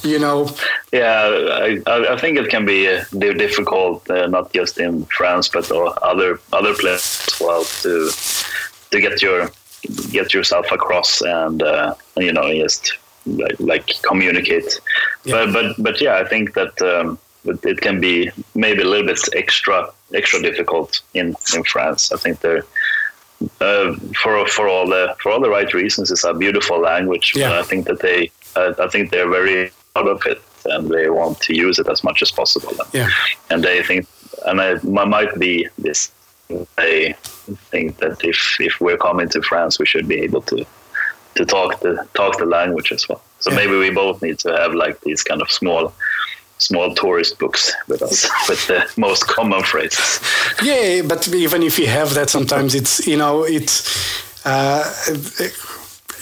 You 0.05 0.19
know. 0.19 0.51
Yeah, 0.93 1.79
I, 1.87 2.13
I 2.15 2.17
think 2.19 2.37
it 2.37 2.49
can 2.49 2.65
be 2.65 2.89
uh, 2.89 3.05
difficult, 3.13 4.11
uh, 4.11 4.27
not 4.27 4.53
just 4.53 4.79
in 4.79 5.05
France, 5.07 5.49
but 5.49 5.71
other 5.71 6.41
other 6.53 6.75
places 6.75 7.29
as 7.29 7.41
well, 7.41 7.65
to 7.83 8.11
to 8.91 9.01
get 9.01 9.23
your 9.23 9.51
get 10.11 10.33
yourself 10.33 10.71
across 10.71 11.21
and 11.23 11.63
uh, 11.63 11.95
you 12.17 12.33
know 12.33 12.53
just 12.55 12.95
like, 13.27 13.59
like 13.61 14.03
communicate. 14.03 14.81
Yeah. 15.25 15.47
But 15.47 15.53
but 15.53 15.83
but 15.83 16.01
yeah, 16.01 16.17
I 16.17 16.25
think 16.25 16.55
that 16.55 16.81
um, 16.83 17.19
it 17.45 17.65
it 17.65 17.81
can 17.81 18.01
be 18.01 18.31
maybe 18.55 18.83
a 18.83 18.87
little 18.87 19.07
bit 19.07 19.21
extra 19.35 19.89
extra 20.15 20.41
difficult 20.41 21.01
in 21.15 21.35
in 21.55 21.63
France. 21.65 22.13
I 22.13 22.17
think 22.17 22.41
they're. 22.41 22.65
Uh, 23.61 23.97
for 24.23 24.47
for 24.47 24.69
all 24.69 24.87
the 24.87 25.17
for 25.21 25.33
all 25.33 25.41
the 25.41 25.51
right 25.51 25.75
reasons, 25.75 26.13
it's 26.13 26.23
a 26.23 26.33
beautiful 26.33 26.79
language. 26.79 27.33
Yeah. 27.35 27.49
But 27.49 27.59
I 27.59 27.63
think 27.65 27.87
that 27.87 27.99
they, 27.99 28.31
uh, 28.55 28.73
I 28.79 28.87
think 28.87 29.11
they're 29.11 29.29
very 29.29 29.73
proud 29.95 30.07
of 30.07 30.23
it, 30.27 30.41
and 30.67 30.89
they 30.89 31.11
want 31.11 31.41
to 31.41 31.53
use 31.53 31.81
it 31.81 31.89
as 31.89 32.05
much 32.05 32.23
as 32.23 32.31
possible. 32.31 32.73
Yeah. 32.93 33.09
And 33.51 33.65
they 33.65 33.83
think, 33.83 34.07
and 34.47 34.61
I, 34.61 34.75
m- 34.75 35.11
might 35.11 35.37
be 35.41 35.67
this. 35.77 36.13
They 36.77 37.15
think 37.71 37.97
that 37.99 38.17
if 38.25 38.39
if 38.61 38.81
we're 38.81 38.99
coming 39.09 39.29
to 39.31 39.41
France, 39.43 39.79
we 39.79 39.87
should 39.87 40.07
be 40.09 40.19
able 40.27 40.43
to 40.43 40.65
to 41.37 41.45
talk 41.45 41.81
the 41.81 41.95
talk 42.15 42.39
the 42.39 42.47
language 42.47 42.93
as 42.93 43.09
well. 43.09 43.21
So 43.41 43.51
Yeah. 43.51 43.57
maybe 43.61 43.77
we 43.79 43.91
both 43.91 44.23
need 44.23 44.39
to 44.41 44.51
have 44.61 44.73
like 44.75 45.01
these 45.01 45.23
kind 45.23 45.41
of 45.43 45.51
small 45.51 45.93
small 46.59 46.95
tourist 46.95 47.39
books 47.39 47.73
with 47.89 48.03
us 48.03 48.29
with 48.49 48.67
the 48.67 48.81
most 48.97 49.23
common 49.27 49.63
phrases. 49.65 50.21
Yeah, 50.63 51.03
but 51.03 51.27
even 51.29 51.63
if 51.63 51.79
you 51.79 51.89
have 51.89 52.15
that, 52.15 52.31
sometimes 52.31 52.75
it's 52.75 53.07
you 53.07 53.17
know 53.17 53.45
it's 53.45 53.75
uh, 54.47 54.85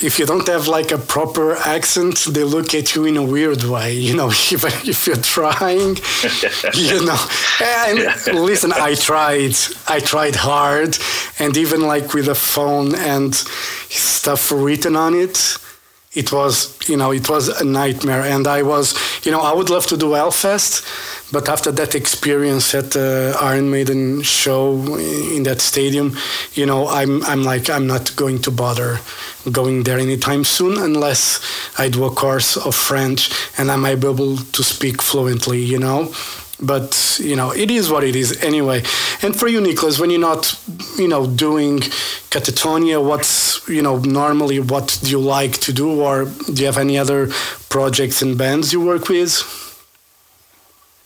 if 0.03 0.19
you 0.19 0.27
don't 0.27 0.47
have 0.47 0.67
like 0.69 0.93
a 0.93 0.99
proper 0.99 1.57
accent, 1.57 2.27
they 2.31 2.45
look 2.45 2.75
at 2.75 2.95
you 2.95 3.05
in 3.05 3.17
a 3.17 3.23
weird 3.23 3.65
way. 3.65 3.95
You 3.95 4.17
know, 4.17 4.33
even 4.53 4.73
if 4.85 5.07
you're 5.07 5.17
trying, 5.17 5.97
you 6.75 7.05
know. 7.05 7.27
And 7.63 8.39
listen, 8.39 8.73
I 8.73 8.95
tried, 8.95 9.57
I 9.89 10.01
tried 10.01 10.37
hard, 10.37 10.99
and 11.39 11.57
even 11.57 11.83
like 11.83 12.15
with 12.15 12.29
a 12.29 12.35
phone 12.35 12.95
and 12.95 13.35
stuff 13.35 14.51
written 14.53 14.97
on 14.97 15.15
it 15.15 15.59
it 16.13 16.33
was 16.33 16.77
you 16.89 16.97
know 16.97 17.13
it 17.13 17.29
was 17.29 17.49
a 17.61 17.65
nightmare 17.65 18.23
and 18.23 18.49
i 18.49 18.63
was 18.63 18.99
you 19.25 19.31
know 19.31 19.41
i 19.41 19.53
would 19.53 19.71
love 19.71 19.87
to 19.87 19.97
do 19.97 20.07
Hellfest 20.07 20.83
but 21.33 21.49
after 21.49 21.71
that 21.73 21.95
experience 21.95 22.75
at 22.75 22.91
the 22.93 23.37
iron 23.41 23.71
maiden 23.71 24.23
show 24.23 24.75
in 25.37 25.43
that 25.45 25.61
stadium 25.61 26.17
you 26.55 26.67
know 26.67 26.89
i'm 26.89 27.23
i'm 27.25 27.43
like 27.43 27.71
i'm 27.71 27.87
not 27.87 28.15
going 28.17 28.39
to 28.41 28.51
bother 28.51 28.99
going 29.51 29.85
there 29.85 29.99
anytime 29.99 30.45
soon 30.45 30.77
unless 30.79 31.41
i 31.79 31.89
do 31.89 32.05
a 32.05 32.11
course 32.11 32.57
of 32.57 32.75
french 32.75 33.31
and 33.59 33.71
i 33.71 33.77
might 33.77 34.01
be 34.01 34.09
able 34.09 34.37
to 34.37 34.63
speak 34.63 35.01
fluently 35.03 35.61
you 35.63 35.79
know? 35.79 36.13
But 36.63 37.19
you 37.23 37.37
know 37.37 37.53
it 37.53 37.71
is 37.71 37.91
what 37.91 38.05
it 38.05 38.15
is 38.15 38.43
anyway. 38.43 38.83
And 39.23 39.35
for 39.35 39.49
you 39.49 39.63
nicholas 39.63 39.99
when 39.99 40.11
you're 40.11 40.21
not 40.21 40.61
you 40.99 41.09
know 41.09 41.27
doing 41.27 41.79
Katatonia 42.29 43.03
what's 43.03 43.67
you 43.67 43.81
know 43.81 43.97
normally 43.99 44.61
what 44.61 44.99
do 45.03 45.11
you 45.11 45.19
like 45.19 45.53
to 45.61 45.73
do 45.73 46.03
or 46.03 46.27
do 46.27 46.61
you 46.61 46.67
have 46.67 46.77
any 46.77 46.99
other 46.99 47.29
projects 47.71 48.21
and 48.21 48.37
bands 48.37 48.75
you 48.75 48.81
work 48.83 49.09
with 49.09 49.70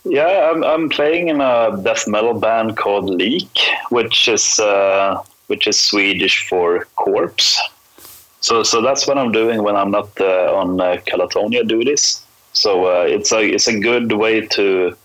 Yeah, 0.05 0.51
I'm, 0.51 0.63
I'm 0.63 0.89
playing 0.89 1.29
in 1.29 1.41
a 1.41 1.77
death 1.81 2.07
metal 2.07 2.39
band 2.39 2.77
called 2.77 3.09
Lik, 3.09 3.57
which 3.89 4.27
is 4.27 4.59
uh, 4.59 5.21
which 5.47 5.65
is 5.67 5.79
Swedish 5.79 6.47
for 6.47 6.85
corpse. 6.95 7.59
So 8.39 8.61
so 8.61 8.81
that's 8.81 9.07
what 9.07 9.17
I'm 9.17 9.31
doing 9.31 9.63
when 9.63 9.75
I'm 9.75 9.89
not 9.89 10.09
uh, 10.21 10.55
on 10.55 10.79
uh, 10.79 10.97
Katatonia 11.07 11.67
duties. 11.67 12.23
So 12.53 12.85
uh, 12.85 13.05
it's 13.07 13.31
a 13.31 13.41
it's 13.41 13.67
a 13.67 13.79
good 13.79 14.11
way 14.11 14.45
to 14.47 14.95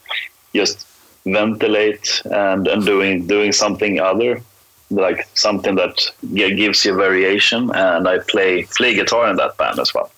just 0.54 0.86
ventilate 1.24 2.22
and 2.26 2.68
and 2.68 2.84
doing 2.84 3.26
doing 3.26 3.52
something 3.52 4.00
other 4.00 4.42
like 4.90 5.26
something 5.34 5.76
that 5.76 6.10
gives 6.34 6.84
you 6.84 6.94
variation 6.94 7.70
and 7.74 8.08
I 8.08 8.18
play 8.18 8.64
play 8.76 8.94
guitar 8.94 9.30
in 9.30 9.36
that 9.36 9.56
band 9.56 9.78
as 9.78 9.94
well 9.94 10.10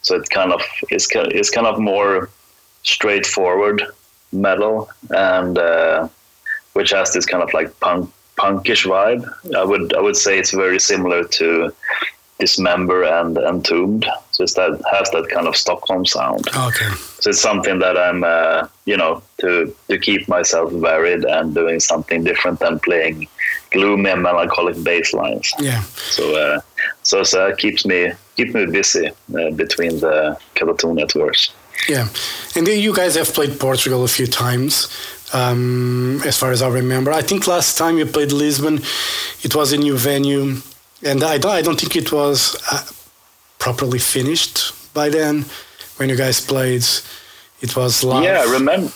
so 0.00 0.16
it 0.16 0.30
kind 0.30 0.52
of 0.52 0.62
ki- 0.88 1.34
it's 1.38 1.50
kind 1.50 1.66
of 1.66 1.78
more 1.78 2.30
straightforward 2.84 3.82
metal 4.34 4.88
and 5.10 5.58
uh, 5.58 6.08
which 6.74 6.90
has 6.90 7.12
this 7.12 7.26
kind 7.26 7.42
of 7.42 7.52
like 7.54 7.78
punk 7.80 8.10
punkish 8.36 8.84
vibe. 8.84 9.24
I 9.56 9.64
would 9.64 9.94
I 9.94 10.00
would 10.00 10.16
say 10.16 10.38
it's 10.38 10.52
very 10.52 10.80
similar 10.80 11.24
to 11.24 11.72
Dismember 12.40 13.04
and 13.04 13.38
Entombed. 13.38 14.06
So 14.32 14.42
it's 14.42 14.54
that 14.54 14.80
has 14.90 15.08
that 15.10 15.28
kind 15.28 15.46
of 15.46 15.56
Stockholm 15.56 16.04
sound. 16.04 16.48
Okay. 16.48 16.90
So 17.20 17.30
it's 17.30 17.40
something 17.40 17.78
that 17.78 17.96
I'm, 17.96 18.24
uh, 18.24 18.66
you 18.86 18.96
know, 18.96 19.22
to 19.38 19.74
to 19.88 19.98
keep 19.98 20.26
myself 20.28 20.72
varied 20.72 21.24
and 21.24 21.54
doing 21.54 21.78
something 21.78 22.24
different 22.24 22.58
than 22.58 22.80
playing 22.80 23.28
gloomy 23.70 24.10
and 24.10 24.22
melancholic 24.22 24.82
bass 24.82 25.12
lines. 25.12 25.52
yeah. 25.58 25.82
So, 25.82 26.34
uh, 26.36 26.60
so, 27.02 27.22
so 27.22 27.46
it 27.46 27.58
keeps 27.58 27.86
me 27.86 28.12
keep 28.36 28.54
me 28.54 28.66
busy 28.66 29.08
uh, 29.08 29.50
between 29.50 30.00
the 30.00 30.36
Katatonia 30.56 31.08
tours. 31.08 31.52
Yeah 31.88 32.08
and 32.56 32.66
then 32.66 32.78
you 32.80 32.94
guys 32.94 33.14
have 33.14 33.32
played 33.32 33.58
portugal 33.60 34.04
a 34.04 34.08
few 34.08 34.26
times 34.26 34.88
um, 35.32 36.20
as 36.24 36.36
far 36.38 36.50
as 36.52 36.62
i 36.62 36.68
remember 36.68 37.10
i 37.12 37.22
think 37.22 37.46
last 37.46 37.76
time 37.76 37.98
you 37.98 38.06
played 38.06 38.32
lisbon 38.32 38.80
it 39.42 39.54
was 39.54 39.72
a 39.72 39.76
new 39.76 39.96
venue 39.96 40.56
and 41.02 41.22
i 41.22 41.36
don't, 41.38 41.52
I 41.52 41.62
don't 41.62 41.78
think 41.80 41.96
it 41.96 42.12
was 42.12 42.56
uh, 42.70 42.84
properly 43.58 43.98
finished 43.98 44.72
by 44.94 45.08
then 45.08 45.44
when 45.96 46.08
you 46.08 46.16
guys 46.16 46.40
played 46.40 46.84
it 47.60 47.76
was 47.76 48.04
live 48.04 48.24
Yeah, 48.24 48.44
remember. 48.50 48.92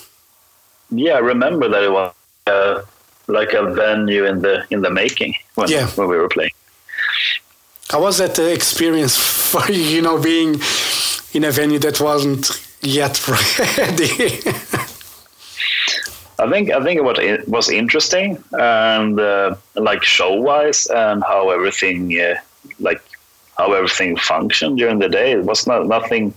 Yeah, 0.91 1.15
I 1.15 1.19
remember 1.21 1.69
that 1.69 1.83
it 1.85 1.93
was 1.93 2.13
uh, 2.47 2.83
like 3.27 3.53
a 3.53 3.63
venue 3.75 4.25
in 4.25 4.41
the 4.41 4.65
in 4.71 4.81
the 4.83 4.91
making 4.91 5.35
when 5.55 5.69
Yeah. 5.69 5.87
when 5.97 6.09
we 6.09 6.17
were 6.17 6.29
playing. 6.29 6.51
How 7.91 8.01
was 8.03 8.19
that 8.19 8.39
experience 8.39 9.17
for 9.53 9.71
you, 9.73 9.83
you 9.83 10.03
know, 10.03 10.19
being 10.19 10.61
in 11.33 11.45
a 11.45 11.51
venue 11.51 11.79
that 11.81 12.01
wasn't 12.01 12.51
yet 12.83 13.27
ready? 13.29 14.41
I 16.41 16.49
think 16.49 16.71
I 16.71 16.83
think 16.85 17.03
what 17.03 17.19
it 17.19 17.49
was 17.49 17.69
interesting 17.69 18.43
and 18.53 19.19
uh, 19.19 19.57
like 19.75 20.05
show 20.05 20.35
wise 20.35 20.87
and 20.87 21.23
how 21.25 21.51
everything 21.51 22.19
uh, 22.21 22.37
like 22.79 23.03
how 23.57 23.73
everything 23.73 24.17
functioned 24.17 24.79
during 24.79 25.01
the 25.01 25.09
day. 25.09 25.33
It 25.33 25.45
was 25.45 25.67
not 25.67 25.87
nothing 25.87 26.33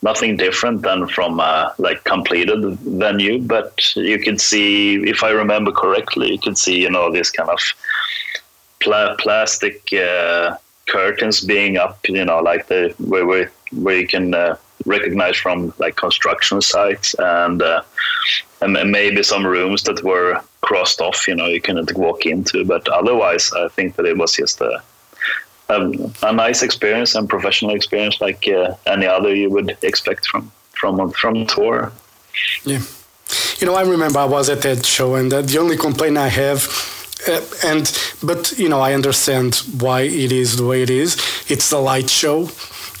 nothing 0.00 0.36
different 0.36 0.82
than 0.82 1.06
from 1.06 1.38
a 1.38 1.74
like 1.78 2.02
completed 2.04 2.78
venue, 2.78 3.40
but 3.40 3.94
you 3.94 4.18
could 4.18 4.40
see 4.40 4.94
if 5.08 5.22
I 5.22 5.30
remember 5.30 5.70
correctly, 5.70 6.32
you 6.32 6.38
could 6.38 6.56
see 6.56 6.80
you 6.80 6.90
know 6.90 7.12
this 7.12 7.30
kind 7.30 7.50
of 7.50 7.60
pla- 8.80 9.16
plastic 9.16 9.92
uh, 9.92 10.56
curtains 10.86 11.40
being 11.40 11.76
up, 11.76 11.98
you 12.08 12.24
know, 12.24 12.40
like 12.40 12.66
the 12.68 12.94
where 12.98 13.26
where, 13.26 13.98
you 13.98 14.06
can 14.06 14.34
uh, 14.86 14.90
recognize 14.90 15.36
from 15.36 15.72
like 15.78 15.96
construction 15.96 16.60
sites 16.60 17.14
and. 17.18 17.62
Uh, 17.62 17.82
and 18.62 18.92
maybe 18.92 19.22
some 19.22 19.44
rooms 19.44 19.82
that 19.82 20.02
were 20.04 20.40
crossed 20.60 21.00
off, 21.00 21.26
you 21.26 21.34
know, 21.34 21.46
you 21.46 21.60
couldn't 21.60 21.92
walk 21.96 22.26
into. 22.26 22.64
But 22.64 22.88
otherwise, 22.88 23.52
I 23.52 23.68
think 23.68 23.96
that 23.96 24.06
it 24.06 24.16
was 24.16 24.36
just 24.36 24.60
a 24.60 24.82
a, 25.68 26.10
a 26.22 26.32
nice 26.32 26.62
experience 26.62 27.14
and 27.14 27.28
professional 27.28 27.74
experience, 27.74 28.20
like 28.20 28.46
uh, 28.48 28.74
any 28.86 29.06
other 29.06 29.34
you 29.34 29.50
would 29.50 29.76
expect 29.82 30.26
from 30.26 30.50
from 30.72 31.10
from 31.12 31.46
tour. 31.46 31.92
Yeah. 32.64 32.80
You 33.58 33.66
know, 33.66 33.74
I 33.74 33.82
remember 33.82 34.18
I 34.18 34.24
was 34.24 34.48
at 34.48 34.62
that 34.62 34.84
show, 34.84 35.14
and 35.14 35.30
the 35.32 35.58
only 35.58 35.76
complaint 35.76 36.18
I 36.18 36.28
have, 36.28 36.68
uh, 37.26 37.40
and 37.64 37.90
but 38.22 38.52
you 38.58 38.68
know, 38.68 38.80
I 38.80 38.92
understand 38.92 39.62
why 39.78 40.02
it 40.02 40.32
is 40.32 40.56
the 40.56 40.66
way 40.66 40.82
it 40.82 40.90
is. 40.90 41.16
It's 41.48 41.70
the 41.70 41.78
light 41.78 42.10
show 42.10 42.48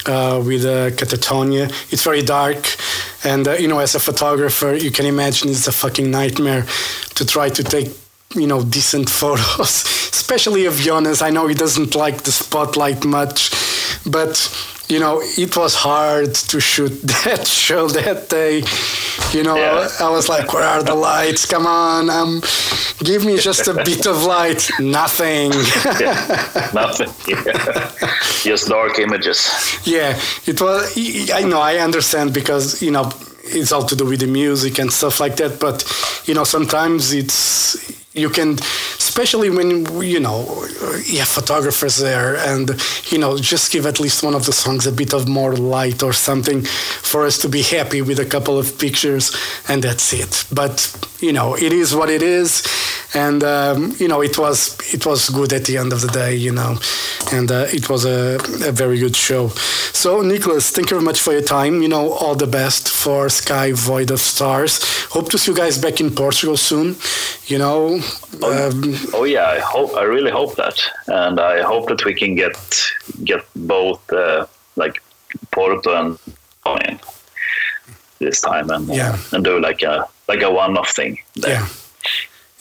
uh, 0.06 0.42
with 0.44 0.64
uh, 0.64 0.90
Katatonia. 0.90 1.70
It's 1.92 2.04
very 2.04 2.22
dark, 2.22 2.76
and 3.24 3.46
uh, 3.46 3.52
you 3.52 3.68
know, 3.68 3.78
as 3.78 3.94
a 3.94 4.00
photographer, 4.00 4.74
you 4.74 4.90
can 4.90 5.06
imagine 5.06 5.50
it's 5.50 5.66
a 5.66 5.72
fucking 5.72 6.10
nightmare 6.10 6.66
to 7.14 7.26
try 7.26 7.48
to 7.50 7.62
take 7.62 7.90
you 8.34 8.46
know 8.46 8.62
decent 8.62 9.10
photos, 9.20 9.84
especially 10.12 10.66
of 10.66 10.76
Jonas. 10.76 11.22
I 11.22 11.30
know 11.30 11.46
he 11.46 11.54
doesn't 11.54 11.94
like 11.94 12.22
the 12.22 12.32
spotlight 12.32 13.04
much, 13.04 13.50
but 14.04 14.36
you 14.92 15.00
know, 15.00 15.20
it 15.44 15.56
was 15.56 15.74
hard 15.74 16.34
to 16.50 16.60
shoot 16.60 16.92
that 17.24 17.46
show 17.46 17.88
that 17.88 18.28
day. 18.28 18.56
You 19.36 19.42
know, 19.46 19.56
Yeah. 19.56 19.88
I 20.06 20.10
was 20.10 20.28
like, 20.28 20.52
where 20.52 20.64
are 20.74 20.82
the 20.82 20.94
lights? 20.94 21.46
Come 21.46 21.66
on, 21.66 22.10
um, 22.10 22.40
give 23.10 23.24
me 23.24 23.34
just 23.38 23.68
a 23.68 23.74
bit 23.74 24.06
of 24.06 24.16
light. 24.24 24.62
Nothing. 24.80 25.52
Yeah, 26.00 26.70
nothing. 26.74 27.10
Yeah. 27.46 27.90
Just 28.42 28.68
dark 28.68 28.98
images. 28.98 29.38
yeah, 29.84 30.18
it 30.46 30.60
was. 30.60 30.82
I 31.40 31.42
know, 31.50 31.60
I 31.60 31.76
understand 31.78 32.34
because, 32.34 32.82
you 32.82 32.90
know, 32.90 33.10
it's 33.44 33.72
all 33.72 33.84
to 33.84 33.96
do 33.96 34.04
with 34.04 34.20
the 34.20 34.26
music 34.26 34.78
and 34.78 34.92
stuff 34.92 35.20
like 35.20 35.36
that. 35.36 35.58
But, 35.60 35.78
you 36.26 36.34
know, 36.34 36.44
sometimes 36.44 37.12
it's, 37.12 38.01
you 38.14 38.28
can, 38.28 38.58
especially 38.98 39.48
when, 39.48 39.86
you 40.02 40.20
know, 40.20 40.66
you 41.06 41.18
have 41.20 41.28
photographers 41.28 41.96
there 41.96 42.36
and, 42.36 42.70
you 43.10 43.18
know, 43.18 43.38
just 43.38 43.72
give 43.72 43.86
at 43.86 44.00
least 44.00 44.22
one 44.22 44.34
of 44.34 44.44
the 44.44 44.52
songs 44.52 44.86
a 44.86 44.92
bit 44.92 45.14
of 45.14 45.28
more 45.28 45.56
light 45.56 46.02
or 46.02 46.12
something 46.12 46.62
for 46.62 47.24
us 47.24 47.38
to 47.38 47.48
be 47.48 47.62
happy 47.62 48.02
with 48.02 48.18
a 48.18 48.26
couple 48.26 48.58
of 48.58 48.78
pictures 48.78 49.34
and 49.68 49.82
that's 49.82 50.12
it. 50.12 50.44
But, 50.52 50.94
you 51.20 51.32
know, 51.32 51.56
it 51.56 51.72
is 51.72 51.94
what 51.94 52.10
it 52.10 52.22
is. 52.22 52.62
And, 53.14 53.44
um, 53.44 53.94
you 53.98 54.08
know, 54.08 54.22
it 54.22 54.38
was, 54.38 54.78
it 54.92 55.04
was 55.04 55.28
good 55.28 55.52
at 55.52 55.66
the 55.66 55.76
end 55.76 55.92
of 55.92 56.00
the 56.00 56.08
day, 56.08 56.34
you 56.34 56.52
know. 56.52 56.78
and 57.32 57.50
uh, 57.50 57.66
it 57.72 57.88
was 57.88 58.04
a, 58.04 58.36
a, 58.66 58.72
very 58.72 58.98
good 58.98 59.14
show. 59.14 59.48
So, 59.92 60.22
Nicholas, 60.22 60.70
thank 60.70 60.90
you 60.90 60.96
very 60.96 61.04
much 61.04 61.20
for 61.20 61.32
your 61.32 61.42
time. 61.42 61.82
You 61.82 61.88
know, 61.88 62.12
all 62.12 62.34
the 62.34 62.46
best 62.46 62.88
for 62.88 63.28
Sky 63.28 63.72
Void 63.72 64.10
of 64.10 64.20
Stars. 64.20 64.82
Hope 65.10 65.30
to 65.30 65.38
see 65.38 65.52
you 65.52 65.56
guys 65.56 65.78
back 65.78 66.00
in 66.00 66.10
Portugal 66.10 66.56
soon. 66.56 66.96
You 67.46 67.58
know. 67.58 68.00
Oh, 68.42 68.68
um, 68.70 68.94
oh 69.12 69.24
yeah, 69.24 69.46
I 69.46 69.58
hope. 69.58 69.94
I 69.94 70.04
really 70.04 70.30
hope 70.30 70.56
that, 70.56 70.80
and 71.06 71.38
I 71.38 71.62
hope 71.62 71.88
that 71.88 72.04
we 72.04 72.14
can 72.14 72.34
get 72.34 72.56
get 73.24 73.44
both 73.54 74.10
uh, 74.12 74.46
like 74.76 75.02
Porto 75.50 75.94
and 75.94 76.18
in 76.66 77.00
this 78.18 78.40
time 78.40 78.70
and 78.70 78.90
uh, 78.90 78.94
yeah. 78.94 79.18
and 79.32 79.44
do 79.44 79.60
like 79.60 79.82
a 79.82 80.08
like 80.28 80.42
a 80.42 80.50
one 80.50 80.76
off 80.78 80.90
thing. 80.90 81.18
There. 81.34 81.52
Yeah. 81.52 81.68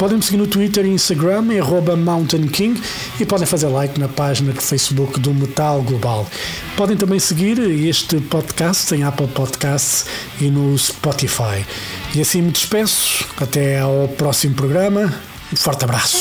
Podem 0.00 0.16
me 0.16 0.22
seguir 0.22 0.38
no 0.38 0.46
Twitter 0.46 0.86
e 0.86 0.88
Instagram, 0.88 1.44
é 1.52 1.94
Mountain 1.94 2.48
King, 2.48 2.80
e 3.20 3.26
podem 3.26 3.44
fazer 3.46 3.66
like 3.66 4.00
na 4.00 4.08
página 4.08 4.50
de 4.50 4.62
Facebook 4.62 5.20
do 5.20 5.34
Metal 5.34 5.82
Global. 5.82 6.26
Podem 6.74 6.96
também 6.96 7.18
seguir 7.18 7.58
este 7.58 8.18
podcast 8.18 8.94
em 8.94 9.02
Apple 9.02 9.28
Podcasts 9.28 10.06
e 10.40 10.44
no 10.44 10.76
Spotify. 10.78 11.66
E 12.14 12.20
assim 12.22 12.40
me 12.40 12.50
despeço. 12.50 13.26
Até 13.38 13.80
ao 13.80 14.08
próximo 14.16 14.54
programa. 14.54 15.12
Um 15.52 15.56
forte 15.56 15.84
abraço. 15.84 16.16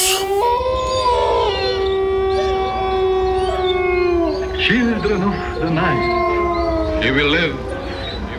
Children 4.57 5.23
of 5.23 5.59
the 5.61 5.69
night, 5.69 7.05
you 7.07 7.13
will 7.13 7.29
live 7.29 7.55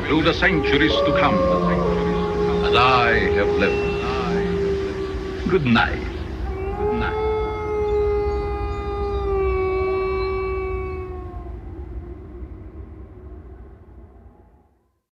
through 0.07 0.22
the 0.22 0.35
centuries 0.35 0.92
to 0.92 1.12
come, 1.18 1.38
as 2.66 2.74
I 2.74 3.38
have 3.38 3.59
lived. 3.59 3.89
Good 5.51 5.65
night. 5.67 6.10